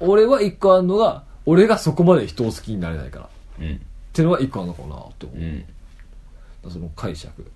[0.01, 3.25] 俺は一個あるのが、俺がそこまで人を好きになれないから。
[3.27, 3.29] っ
[3.61, 3.81] うん。
[4.13, 5.39] ていうのが一個あるのかなって思う。
[5.39, 6.71] うん。
[6.71, 7.51] その解釈。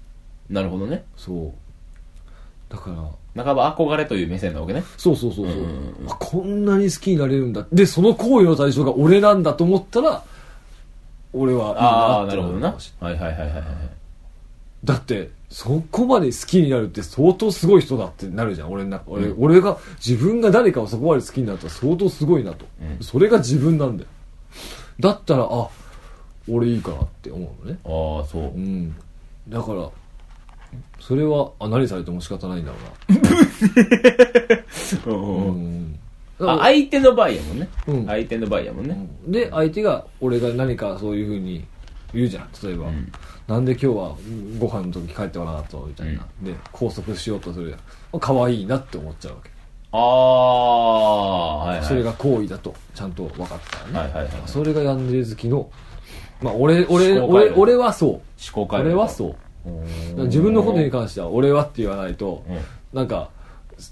[0.48, 1.04] なるほどね。
[1.16, 1.52] そう。
[2.72, 2.90] だか
[3.34, 4.84] ら、半ば憧れという目線なわけね。
[4.96, 10.22] そうそうそうそう、うんうんうんあこんなに好きになれるんだでその行為の対象が俺なんだと思ったら
[11.32, 12.58] 俺はいいああ、なってなるほどな。
[12.58, 13.64] 思うかもしれないはいはいはいはいはい。
[14.84, 24.08] だってそこまで好きになるって相当すごい人だってなるじゃん俺の中俺,、俺が自分が誰かをそこまで好きになったら相当すごいなと、うんそれが自分なんだよ
[25.00, 25.68] だったらあ
[26.48, 27.78] 俺いいかなって思うのね。
[27.84, 28.42] ああ、そう。
[28.42, 28.46] う。
[28.58, 28.94] ん。
[29.48, 29.90] だから
[31.00, 32.76] それはあ何されても仕方ないんだろ
[33.08, 33.18] うな。
[35.06, 35.98] うん。
[36.38, 37.68] 相手の場合やもんね。
[37.86, 38.06] うん。
[38.06, 39.08] 相手の場合やもんね。
[39.26, 41.64] で相手が俺が何かそういうふうに
[42.12, 42.48] 言うじゃん。
[42.62, 43.12] 例えば、うん。
[43.46, 44.16] なんで今日は
[44.58, 48.20] ご飯の時帰ってこなかったのみたいな、で拘束しようとするじゃん。
[48.20, 49.50] 可愛いなって思っちゃうわけ、
[49.92, 51.86] ああ、はいはい。
[51.86, 54.32] それが行為だとちゃんと分かったからね、はいはいはい。
[54.46, 55.68] それがヤンデレ好きの
[56.44, 58.10] まあ俺俺俺俺はそう。
[58.10, 58.22] 思
[58.52, 58.86] 考回路。
[58.88, 60.24] 俺はそう。
[60.26, 62.58] 自分のことに関しては俺はって言わないと、うん。
[62.92, 63.30] なんか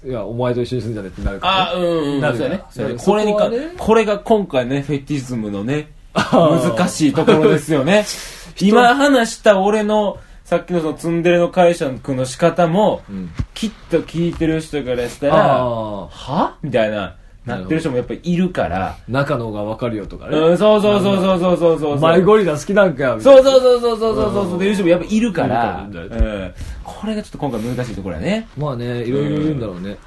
[0.05, 2.21] いやお前と一緒に住んじゃねってなるから、ああ、うんうん。
[2.21, 2.95] なるそうやね。
[3.03, 6.75] これにかね、これが今回ね、フェティズムのね、ー。
[6.77, 8.05] 難しいところですよね。
[8.61, 13.31] 今話した俺の、さっきのそのツンデレの解釈の仕方も、うん。
[13.53, 16.55] きっと聞いてる人からしたら、は？
[16.61, 17.15] みたいな、
[17.45, 29.97] なってる人もやっぱりいるから中のがわかるよとかね、うん、そうそうそうそうそうそうそうマイゴリラ好きなんかそうそうそうそうそうそうそうそういう人もやっぱいるからうん、これがちょっと今回難しいところやねまあねいろいろいるんだろうね、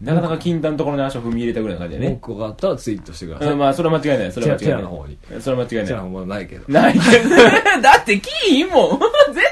[0.00, 2.08] なかなか禁断のところに足を踏み入れたぐらいの感じだね。
[2.10, 3.48] 文句があったらツイートしてください。
[3.50, 4.32] うん、まあ、それは間違いない。
[4.32, 4.78] それは間違いない。
[4.78, 5.18] テラの方に。
[5.40, 5.86] それは間違いない。
[5.86, 6.72] テラの方ないけど。
[6.72, 7.28] ないけど。
[7.82, 9.00] だって、キーもん。
[9.34, 9.44] 全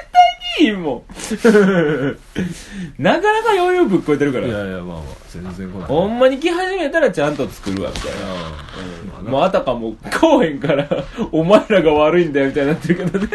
[0.60, 1.02] いんもん。
[3.02, 4.46] なかなか余裕ぶっこえてるから。
[4.46, 9.30] いやいやまあまあ全然来ないほんまに来始めたらちゃんと作るわ、みたいな。
[9.30, 10.88] まああたかも、こうへんから、
[11.32, 13.28] お前らが悪いんだよ、みたいになってるけどね。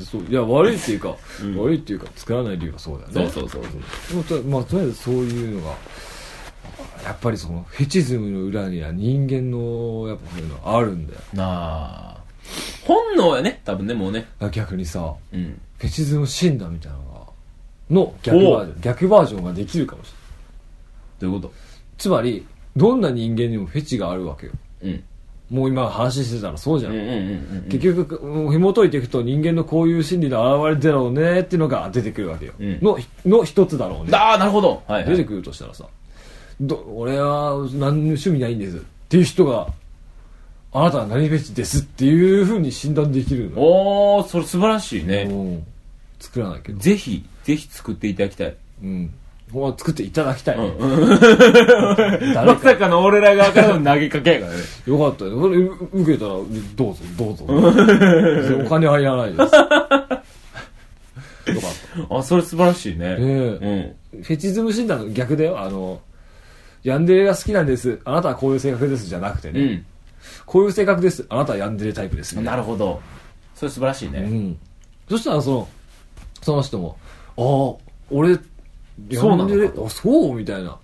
[0.00, 5.74] そういや悪いっていうか、うん悪いっていうか作らない理由はそうだよねそうそうそうまあとまあとりあえずそういうのが
[7.04, 12.16] やっぱりそのフェチズムの裏には人間のやっぱそういうのあるんだよなあ。
[12.84, 14.26] 本能やね、多分ね、もうね。
[14.52, 15.60] 逆にさうん。
[15.78, 17.16] フェチズム診断みたいなのが
[17.90, 20.20] の逆バージョン逆バージョンができるかもしれない。
[21.20, 21.52] どういうこ
[21.98, 22.46] つまり
[22.76, 24.52] どんな人間にもフェチがあるわけよ。
[24.52, 25.04] とうん。
[25.48, 26.92] もう今話してたらそうじゃん。
[27.68, 32.78] 結局うん紐解いていくと人間のこういう心理の表れだろうねっていうのが出てくるわけよ、うん。
[32.82, 34.16] のの一つだろうね。
[34.16, 34.82] ああ、なるほど。
[34.88, 35.10] はい、はい。
[35.10, 35.86] 出てくるとしたらさ
[36.60, 38.78] ど俺は何の趣味ないんです。
[38.78, 39.68] っていう人が
[40.78, 45.22] あなたは何フェチですっていうふうに診断できるのおー、それ素晴らしいね。
[45.22, 45.66] うん。
[46.20, 48.56] 作らないけどぜひ、ぜひ作っていただきたい。
[48.82, 49.14] うん。
[49.50, 51.08] ほんま作っていただきたい、うん。
[52.34, 54.58] まさかの俺ら側からの投げかけやからね。
[54.84, 55.40] よかったよ。
[55.40, 57.44] それう受けたらどうぞどうぞ。
[58.66, 59.40] お金はいらないです。
[59.46, 60.18] よか
[61.46, 63.14] っあ、それ素晴らしいね。
[63.14, 63.26] たね
[64.12, 64.22] うん。
[64.22, 65.58] フェチズム診断の逆だよ。
[65.58, 66.02] あの
[66.82, 67.98] ヤンデレが好きなんです。
[68.04, 69.06] あなたはこういう性格です。
[69.06, 69.86] じゃなくてね、うん。
[70.44, 73.00] こういう性格ですあなたはヤンデレタイプですみたいなるほど。
[73.54, 74.20] それ素晴らしいうね。
[74.20, 74.58] ん。
[75.08, 75.68] そしたらその、
[76.42, 76.98] その人も、
[77.36, 78.40] ああ、俺、そ
[79.28, 80.34] うなのかヤンデレあ、そう？
[80.34, 80.78] みたいな。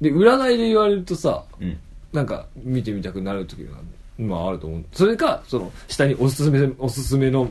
[0.00, 1.78] で、占いで言われるとさ、うん。
[2.12, 3.72] なんか見てみたくなる時が、
[4.18, 4.84] まああると思う。
[4.92, 7.48] それか、その、下におすすめ、おすすめの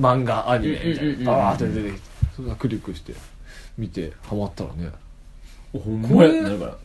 [0.00, 1.02] 漫画、アニメみたいな。
[1.02, 2.00] うんうんうんうんあーって出てきて、
[2.36, 3.14] それがクリックして、
[3.76, 4.90] 見て、ハマったらね。
[5.72, 6.76] ほんまやなるから。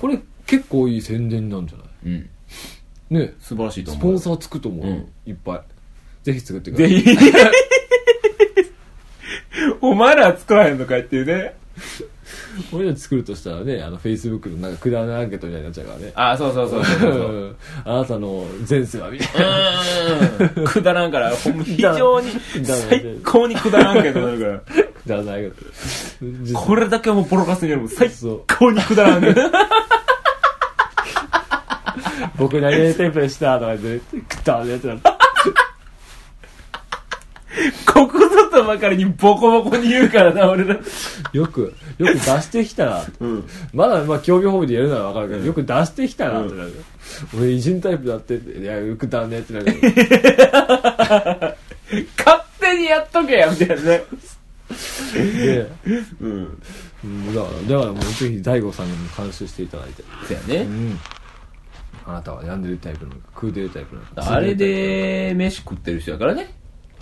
[0.00, 1.86] これ結構いい宣伝なんじゃない？
[2.06, 2.30] うん。
[3.10, 4.18] ね素晴らしいと思う。
[4.18, 5.60] スポンサーつくと思う、うんいっぱい。
[6.24, 7.16] ぜひ作ってくだぜさい。
[7.16, 7.32] ひ。
[9.80, 11.54] お前らは作らへんのかいっていうね。
[12.72, 16.12] 俺ら作るとしたらね、あの、Facebook のなんかくだらないアンケートみたいになっちゃうからね。
[16.14, 17.22] あ、そうそうそうそうそうそう。
[17.22, 20.64] う んあなたの前世はみたいうーん。
[20.64, 24.52] くだらんから、ほんま非常に、くだ最高にくだらんけどなるから。
[24.54, 24.58] な。
[24.60, 24.66] く
[25.06, 25.54] だらないけど。
[26.58, 28.42] これだけはもうボロカスによりも最そう。
[28.46, 29.42] 高にくだらんけど。
[32.38, 35.16] 僕何々テンプレしたとか言って、くったねってなって。
[37.86, 40.78] ここぞとばかりにボコボコに言うからな、俺ら。
[41.32, 43.48] よく、よく出してきたら、うん。
[43.72, 46.74] まだまあ興味本位でやるならわかるけど、よく出してきたらってなる。
[47.36, 49.66] 俺偉人タイプだっていや、よくだねってなる。
[52.18, 54.04] 勝手にやっとけや、みたいなね。
[55.14, 55.70] で、
[56.20, 56.60] うん。
[57.04, 60.02] うんだから、だからもうぜひ大悟さんにも監修していただいて。
[60.26, 60.64] そうやね。
[60.64, 60.98] うん。
[62.06, 64.34] あなたは病んでるタイプなのか、食うてるタイプなのか。
[64.34, 66.52] あれで、飯食ってる人やからね。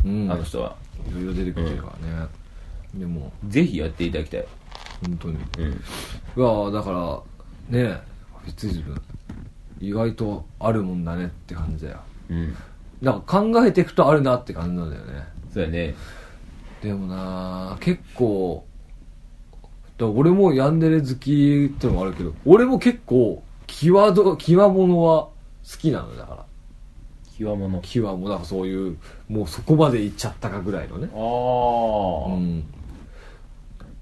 [0.04, 0.76] うんあの人は。
[1.08, 2.28] いろいろ出てくるからね、
[2.94, 4.46] でもぜひやっていただきたい。
[5.06, 5.72] 本当にうん。
[5.72, 5.74] い
[6.36, 7.24] やだか
[7.70, 8.00] らね
[8.42, 9.00] フェチズム
[9.80, 12.00] 意外とあるもんだねって感じだよ
[12.30, 12.56] うん。
[13.02, 15.94] なんか考えていくとあるなって感じなんだよねそうやね。
[16.82, 18.64] でもな結構
[19.98, 23.42] だ俺もヤンデレ好きってのもあるけど俺も結構
[23.74, 26.44] 際ど際物は好きなのだから
[27.38, 27.82] 極物。
[27.82, 28.96] 際もなんかそういう
[29.28, 32.34] もうそこまで行っちゃったかぐらいのねああ。
[32.34, 32.64] うん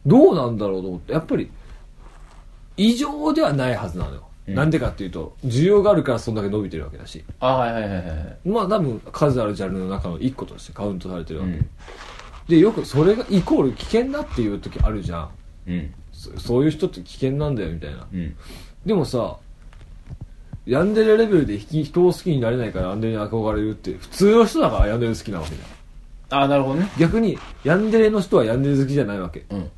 [0.04, 1.48] どうなんだろうと思ってやっぱり
[2.76, 8.48] 異常ではないはずなのよ、うんなんでかっていうと需要があるからそんだけ伸びてるわけだしあはいはいはいはい。
[8.48, 11.70] まあ多分数あるジャンルの中の一個としてカウントされてるわけ、うん。
[12.48, 15.30] でよくそれがイコール危険だっていう時あるじゃん
[15.68, 15.94] うん。
[16.12, 18.36] そそういう人って危険なんだよみたいなうん。
[18.84, 19.36] でもさ
[20.66, 26.88] ヤンデレレベルで人人を好きになれないからヤンデレに憧れるって普通の人だからヤンデレ好きなわけじゃんああ、なるほどね。
[26.98, 29.70] 逆にヤンデレの人はヤンデレ好きじゃないわけうん。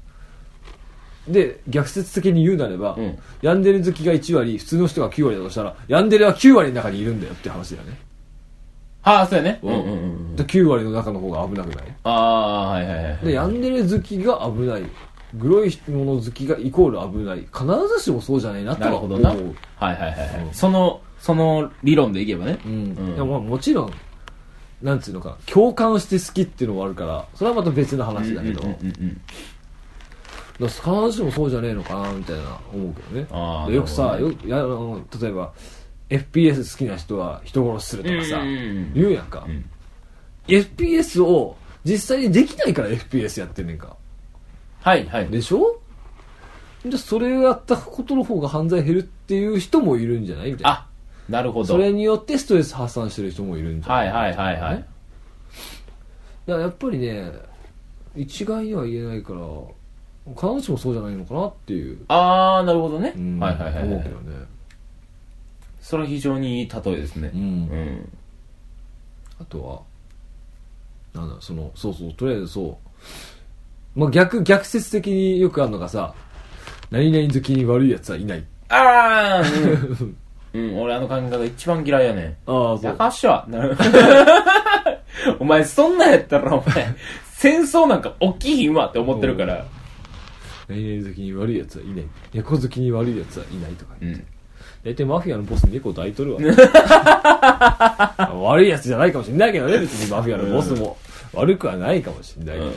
[1.27, 7.99] で逆説的に言うなれば、うんヤンデレ好きが1割普通の人が9割だとしたらヤンデレは9割の中にいるんだよって話だよね、
[9.03, 9.59] ああ、そうやね。
[9.63, 9.95] うんうんうんう
[10.33, 10.37] ん。
[10.37, 11.97] で9割の中の方が危なくない？
[12.05, 13.19] ああ、はいはいはい。
[13.25, 14.83] でヤンデレ好きが危ない
[15.39, 17.41] グロいもの好きがイコール危ない。
[17.41, 17.65] 必
[17.97, 19.57] ずしもそうじゃないなとは思うなるほどな。
[19.87, 20.49] はいはいはいはい。
[20.53, 22.59] その、その理論でいけばね。
[22.65, 22.73] うん。
[22.73, 23.17] うん。
[23.17, 23.93] でもまあもちろん
[24.85, 29.21] なんていうのか共感して好きっていうのもあるからそれはまた別の話だけど、うんうんうんうん
[30.61, 33.27] だから必ずしもそうじゃねえのかなみたいな思うけどね。
[33.33, 35.53] あーでよくさ、なるほよやあの例えば
[36.11, 39.69] FPS 好きな人は人殺しするとかさ、うんうんうん言うやんか、うん。
[40.47, 43.97] FPS を実際にできないから FPS やってんねんか
[44.85, 45.29] はいはい。
[45.29, 45.81] でしょ？
[46.85, 50.53] でそれをやったことの方が犯罪減るっていう人もいるんじゃない？
[50.53, 50.87] みたいなあ、
[51.31, 51.67] なるほど。
[51.67, 54.13] それによってストレス発散してる人もいるんじゃない？
[54.13, 54.77] はいはいはいはい。
[54.77, 54.87] だか
[56.47, 57.33] らやっぱりね
[58.15, 59.41] 一概には言えないから
[60.35, 63.15] 必ずしもそうじゃないのかなっていう、ああ、なるほどね。
[63.17, 63.85] うんはいはいはいはい。
[63.85, 64.37] 思うけどね
[65.81, 67.31] それは非常にいい例えですね。
[67.35, 68.13] うんうん。
[69.41, 69.81] あとは
[71.19, 72.77] なんだそのそうそうとりあえずそう
[73.95, 76.15] まあ逆逆説的によくあるのがさ
[76.91, 79.45] 何々好きに悪い奴はいないああ、
[80.03, 80.17] うん。
[80.55, 82.37] うん、俺あの感覚が一番嫌いやねん。
[82.51, 83.45] ああやかしは？
[83.49, 83.77] な る
[85.39, 86.95] お前そんなんやったらお前、
[87.33, 89.65] 戦争なんか起きひんわって思ってるから。
[90.69, 94.27] 何々好きに悪い奴はいない猫好きに悪い奴はいないとか言って、うん。
[94.85, 96.41] 大体マフィアのボス猫抱いとるわ
[98.51, 100.97] 悪い奴じゃないかもしれないけどね別にマフィアのボスも
[101.33, 102.71] 悪くはないかもしれないけど、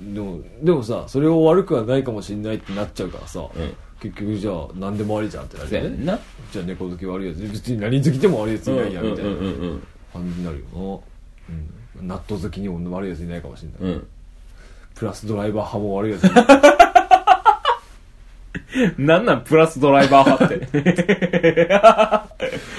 [0.00, 3.74] でもでもさそれを悪くはないかもしれないってなっちゃうからさ、うん。
[4.00, 6.18] 結局じゃあ何でもありじゃんってなるよね。
[6.52, 9.30] じゃあ猫好き悪いやつ別に何好きでも悪いやついないやみたいな
[10.12, 13.98] 感じになるよな、うん、納豆好きにも悪いやついないかもしれない、うん。
[13.98, 14.08] うん。
[14.94, 16.46] プラスドライバー派も悪いやついない
[18.98, 21.68] なんなんプラスドライバー派って。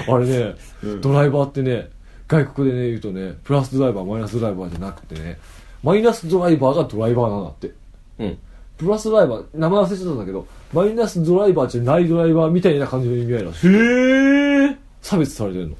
[0.07, 1.89] あれね、うんドライバーってね、
[2.27, 5.39] 外国でね、言うとね、プラスドライバー、マイナスドライバーじゃなくてね、
[5.85, 7.71] マイナスドライバーがドライバーなんだって。
[8.17, 8.37] うん。
[8.75, 13.67] プラスドライバー、名前忘れちゃったんだけど、マイナスドライバーじゃないドライバーみたいな感じの意味合いらしい。
[13.67, 14.77] へえ。
[15.03, 15.75] 差別されてるの。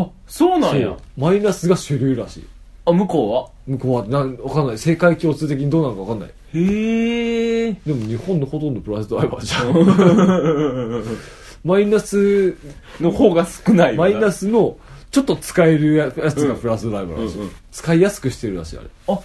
[0.00, 0.96] あ、そうなんや。
[1.16, 2.46] マイナスが主流らしい。
[2.84, 4.78] あ、向こ向こうは、なん、わかんない。
[4.78, 6.28] 世界共通的にどうなのかわかんない。
[6.28, 7.72] うはへえ。
[7.72, 11.04] でも日本のほとんどプラスドライバーじゃん。
[11.64, 12.54] マイナス、
[13.00, 14.46] の方が少ないマイナス。
[14.46, 14.76] スの、
[15.10, 17.38] ちょっと使えるやつがプラスドライバーらしい。
[17.38, 18.86] うんうん使いやすくしてるらしい、あれ。
[19.08, 19.20] あ、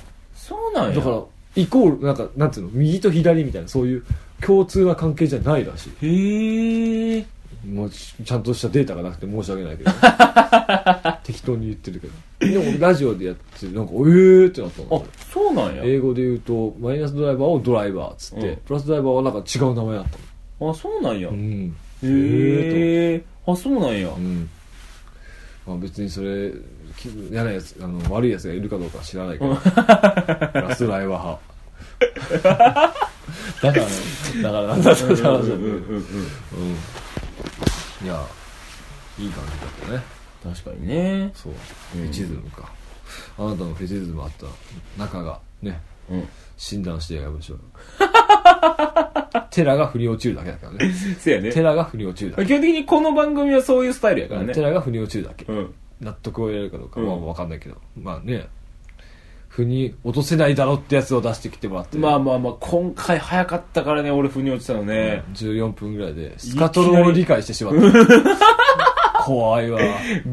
[0.47, 0.95] そうなんや。
[0.95, 1.21] だから、
[1.55, 4.03] イコール、なんか、なんていうの、右と左みたいな、そういう
[4.41, 6.05] 共通な関係じゃないらしい。
[6.05, 7.25] へえ。
[7.65, 9.91] もうち、ちゃんとしたデータがなくて申し訳ないけど、
[11.23, 12.61] 適当に言ってるけど。
[12.61, 15.83] でも、ラジオでやって、なんか、えーってなったあの。、そうなんや。
[15.85, 20.05] 英語で言うと、マイナスドライバーをドライバーっつって、うんプラスドライバーはなんか違う名前だっ
[20.59, 21.27] たあ、そうなんや。
[21.31, 21.33] の。
[21.37, 21.75] うん。
[22.03, 23.23] へへえ。
[23.47, 24.15] あ、そうなんやと。
[24.15, 24.19] う。
[24.19, 24.49] ん。
[25.65, 26.51] まあ別にそれ、
[26.97, 29.69] き嫌なやつ、あの、悪いやつがいるかどうかは知らないけど、プ
[30.61, 31.53] ラスドライバー派。
[33.61, 33.91] だからね、
[34.41, 34.91] だからなんだ。
[34.91, 34.95] い
[38.05, 38.25] や、
[39.17, 40.03] いい感じだったね。
[40.43, 41.31] 確かにね。
[41.33, 41.53] そう。
[41.95, 42.69] うんフェチズムか。
[43.37, 44.47] あなたのフェチズムあった
[45.01, 46.27] 中が、ね、うん。
[46.57, 47.63] 診断してやりましょうよ。
[49.49, 50.93] テラが腑に落ちるだけだからね。
[50.93, 51.51] せやね。
[51.51, 54.47] テラが腑に落ちるだ基本的にこの番組はそういうスタイルやからけ。
[54.47, 54.61] ねテ。
[54.61, 55.45] ラが腑に落ちるだけ。
[55.45, 55.73] うん。
[56.01, 57.75] 納得を得られるかどうかうんはわかんないけど。
[57.95, 58.47] まあね、
[59.47, 61.97] 腑に落とせないだろってやつを出してきてもらって。
[61.97, 65.23] まあまあまあ、今回早かったからね、俺腑に落ちたのね。
[65.33, 67.79] 14分ぐらいで、スカトロを理解してしまった。
[69.23, 69.79] 怖いわ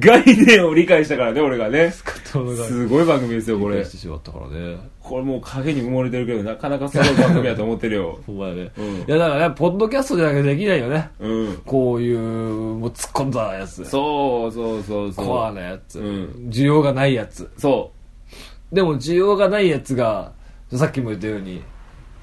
[0.01, 1.93] 概念を理解したからね、俺がね。
[2.31, 3.93] 人のがすごい番組ですよ、これ理解し。
[3.93, 4.79] てしまったからね
[5.11, 8.21] これもう影に埋もれてるけど、なかなかすごい番組だと思ってるよ。
[8.29, 8.85] お前ね、うん。
[8.99, 11.11] いやだからねポッドキャストじゃなきゃできないよね。
[11.19, 11.63] うん。
[11.67, 13.85] こういうもう突っ込んだやつ。
[13.87, 15.13] そうそうそう。
[15.13, 15.27] そう。
[15.27, 16.49] コアなやつ、うん。
[16.49, 17.51] 需要がないやつ。
[17.57, 17.91] そ
[18.71, 20.31] でも需要がないやつが
[20.73, 21.61] さっきも言ったように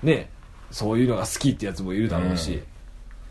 [0.02, 0.30] ね
[0.72, 2.62] そういうのが好きってやつもいるだろうし、うん。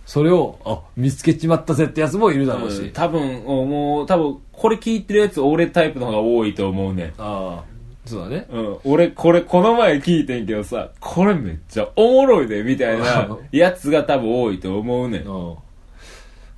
[0.05, 2.47] それをあ見つけちまったぜってやつもいるう。
[2.47, 2.91] だろうし、うん。
[2.91, 7.07] 多分、もう、多分、これ聞いてるやつ、俺タイプの方が多いと思うね。
[7.07, 7.09] ん。
[7.17, 7.76] ああ
[8.07, 8.79] そうだねうん。
[8.85, 15.23] 俺、これ、この前聞いてんけどさ、これめっちゃおもろいで、みたいなやつが多分多いと思うねん。
[15.27, 15.57] うん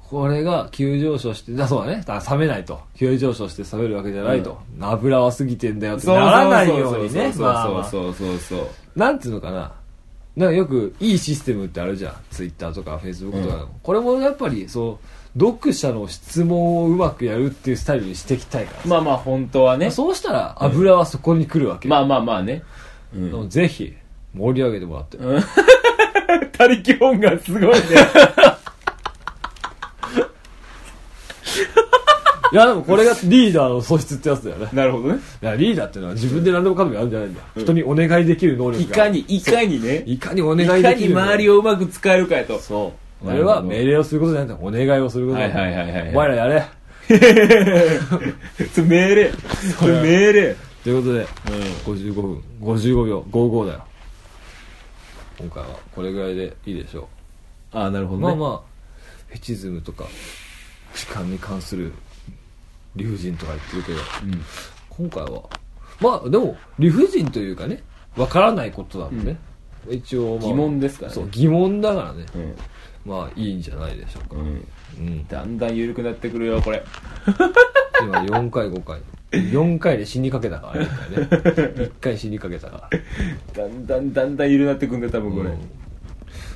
[0.08, 1.98] これが急上昇して、だそうだね。
[1.98, 2.80] だから冷めないと。
[2.96, 4.58] 急上昇して冷めるわけじゃないと。
[4.80, 7.30] 油は過ぎてんだよってならないようにね。
[7.30, 8.68] そうまあまあそうそうそうそう。
[8.98, 9.70] なんつうのかな。
[10.38, 12.14] なんかよくいいシステムってあるじゃん。
[12.30, 15.00] ツイッターとかフェイスブックとか、これもやっぱりそ
[15.36, 19.90] う、読者の質問をうまくやるっていうスタイルにしていきたいからさまあまあ、本当はね。
[19.90, 21.88] そうしたら油はそこに来るわけ。
[21.88, 22.62] まあまあまあね。
[23.12, 23.32] うでん。
[23.32, 23.96] もぜひ
[24.32, 25.18] 盛り上げてもらって。
[26.56, 27.72] 他力本がすごいね。
[32.47, 34.68] いやでもこれがリーダーの素質ってやつだよね。
[34.72, 35.20] なるほどね。
[35.42, 37.46] いやリーダーっていうのは自分で何でもかんでもやるんじゃないんだよ。
[37.56, 38.80] 人にお願いできる能力が。
[38.80, 40.02] いかに、いかにね。
[40.06, 42.58] いかにお願いかにいできる周りをうまく使えるかやと。
[42.58, 42.92] そ
[43.22, 43.26] う。
[43.26, 44.84] なるほどあれは命令をすることじゃないんだよ。
[44.84, 46.64] お願いをすることなんだよはいはいはいお前らやれ。
[48.74, 49.32] それ命令。
[49.78, 50.56] それ命令。
[50.84, 51.26] ということで、
[51.84, 53.84] 55分、55秒、55だよ。
[55.38, 57.08] 今回はこれぐらいでいいでしょ
[57.72, 58.20] ああ、なるほう。
[58.20, 58.34] どね。
[58.36, 58.60] まあまあ、
[59.28, 60.04] フェチズムとか、
[60.94, 61.92] 時間に関する
[62.98, 64.44] 理不尽とか言ってるけど、うん。
[65.08, 65.42] 今回は、
[66.00, 67.82] まあでも、理不尽というかね、
[68.16, 69.38] わからないことなんでね。
[69.88, 72.26] 一応、まあ、疑問ですからねそう、疑問だからね。
[72.34, 72.56] うん。
[73.06, 74.36] まあいいんじゃないでしょうか。
[74.36, 74.66] うん。
[74.98, 75.26] うん。
[75.28, 76.84] だんだん緩くなってくるよ、これ。
[78.00, 82.88] 今4回5回4回で死にかけたからね1回ね1回死にかけたか
[83.56, 85.50] ら だんだんだんだん緩くなってくんだよ、多分これ。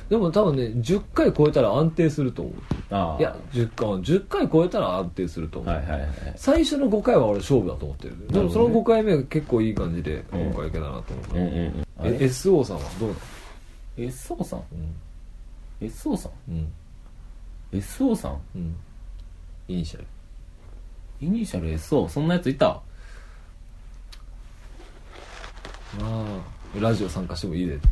[0.03, 2.53] うんでも多分ね10回超えたら安定すると思う
[2.93, 3.19] ああ。
[3.19, 6.09] いや10回10回超えたら安定すると思う、はいはいはい。
[6.35, 11.81] 最初の5回は俺勝負だと思ってるでもその5回目が結構いい感じでうん今回いけたなと思う、うんうんうん。
[11.99, 12.11] あえ？
[12.11, 13.15] れ SO さんはどうな
[14.05, 14.63] の ?SO さん？
[15.81, 18.37] うん ?SO さうんん ?SO さん？
[18.55, 18.75] うん
[19.69, 20.05] イニシャル
[21.21, 22.07] イニシャル SO?
[22.09, 22.67] そんなやついた？
[22.67, 22.81] あ
[25.99, 26.41] あ
[26.79, 27.83] ラジオ参加してもいいでって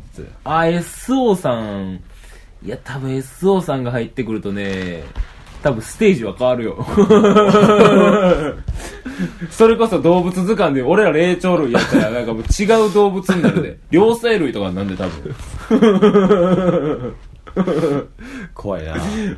[0.44, 2.00] あ、SO さん。
[2.64, 5.04] いや、多分 SO さんが入ってくるとね、
[5.62, 6.84] 多分ステージは変わるよ。
[9.50, 13.78] それこそ動物図鑑で俺ら霊長類やったらなんかもう違う動物になるで。
[13.90, 15.34] 両生類とかなんで多分。
[18.54, 19.36] 怖いな怖い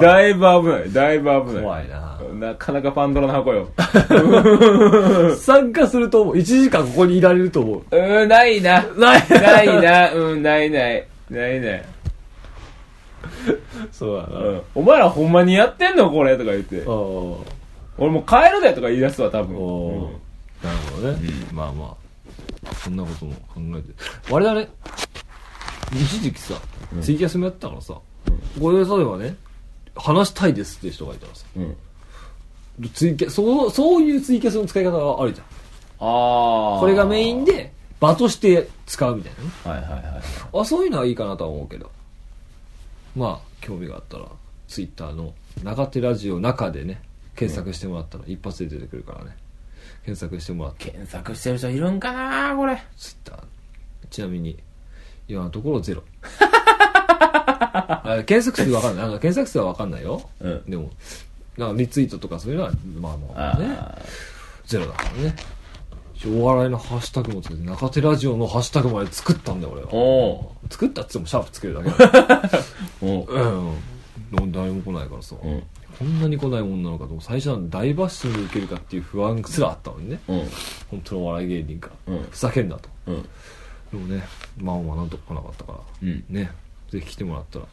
[0.00, 0.92] だいぶ危ない。
[0.92, 1.62] だいぶ危ない。
[1.62, 2.18] 怖いな
[2.48, 3.68] なかなかパンドラの箱よ。
[5.36, 8.84] 参加すると思う1時間ここにいられると思ううーん、ないな。
[8.96, 10.12] ないないな。
[10.12, 11.06] うん、ないない。
[11.30, 11.84] ないない。
[13.92, 14.62] そうだな、うん。
[14.74, 16.82] お前らほんまにやってんのこれとか言って。
[16.86, 17.44] お
[17.98, 19.56] 俺もう帰るでとか言い出すわ、多分。
[19.56, 20.30] おー
[20.62, 21.18] なるほどね、
[21.52, 21.96] まあま
[22.68, 23.94] あそんなことも考えて
[24.30, 24.66] 我々
[25.92, 26.54] 一時期さ
[27.00, 27.94] ツイキャスもやってたからさ、
[28.60, 29.36] これ例えばね
[30.00, 31.76] 話したいですって人がいたらさうん。
[32.80, 32.88] うん。
[32.90, 36.80] ツイキャそうそういうツイキャスの使い方があるじゃんああ。
[36.80, 37.44] これがメイン。
[37.44, 40.22] で場として使うみたいなねはいはいはい。
[40.60, 41.90] あそういうのはいいかなとは思うけど
[43.14, 44.24] まあ興味があったら
[44.68, 47.02] ツイッターの中手ラジオ中でね
[47.36, 49.36] 検索してもらったら一発で出てくるからね
[50.04, 52.82] 検索してもらって検索してる人いるんかなこれ。
[52.96, 53.42] ツイッター
[54.10, 54.58] ちなみに
[55.28, 56.02] 今のところゼロ
[57.60, 59.04] あ検索数わかんない。
[59.04, 60.70] あの検索数はわかんないよ、うん。
[60.70, 60.90] でも
[61.56, 63.66] なんかリツイートとかそういうのはまあまあね。
[63.78, 63.98] あ
[64.64, 65.36] ゼロだからね。
[66.26, 70.70] お笑いのハッシュタグもつけて中手ラジオのハッシュタグまで作ったんだよ俺は。
[70.70, 72.64] 作ったっつってもシャープつけるだけだー
[73.00, 73.72] おー。
[74.32, 74.52] うん。
[74.52, 75.62] 誰も来ないからさ、うん。
[75.98, 77.18] こんなに来ないもんなのかと。
[77.20, 80.20] 最初は大バッシング受けるかっていう不安すらあったのにね。
[80.28, 80.48] うん。
[80.90, 82.28] 本当のお笑い芸人か、うん。
[82.30, 82.88] ふざけんなと。
[83.06, 83.22] うん。
[83.22, 83.28] で
[83.92, 84.22] もね
[84.58, 85.78] まあまあなんとか来なかったから。
[86.02, 86.24] うん。
[86.28, 86.52] ね
[86.90, 87.66] ぜひ来てもらったら、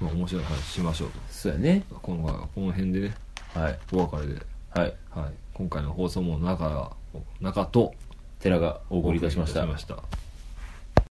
[0.00, 1.84] まあ、面白い話しましょうそうやね。
[1.88, 3.14] とこのこの辺でね
[3.54, 3.78] はい。
[3.92, 4.40] お別れで、
[4.70, 4.94] はい。
[5.10, 6.92] はい、今回の放送も中が
[7.40, 7.94] 中と
[8.38, 9.66] 寺がお送りいたしました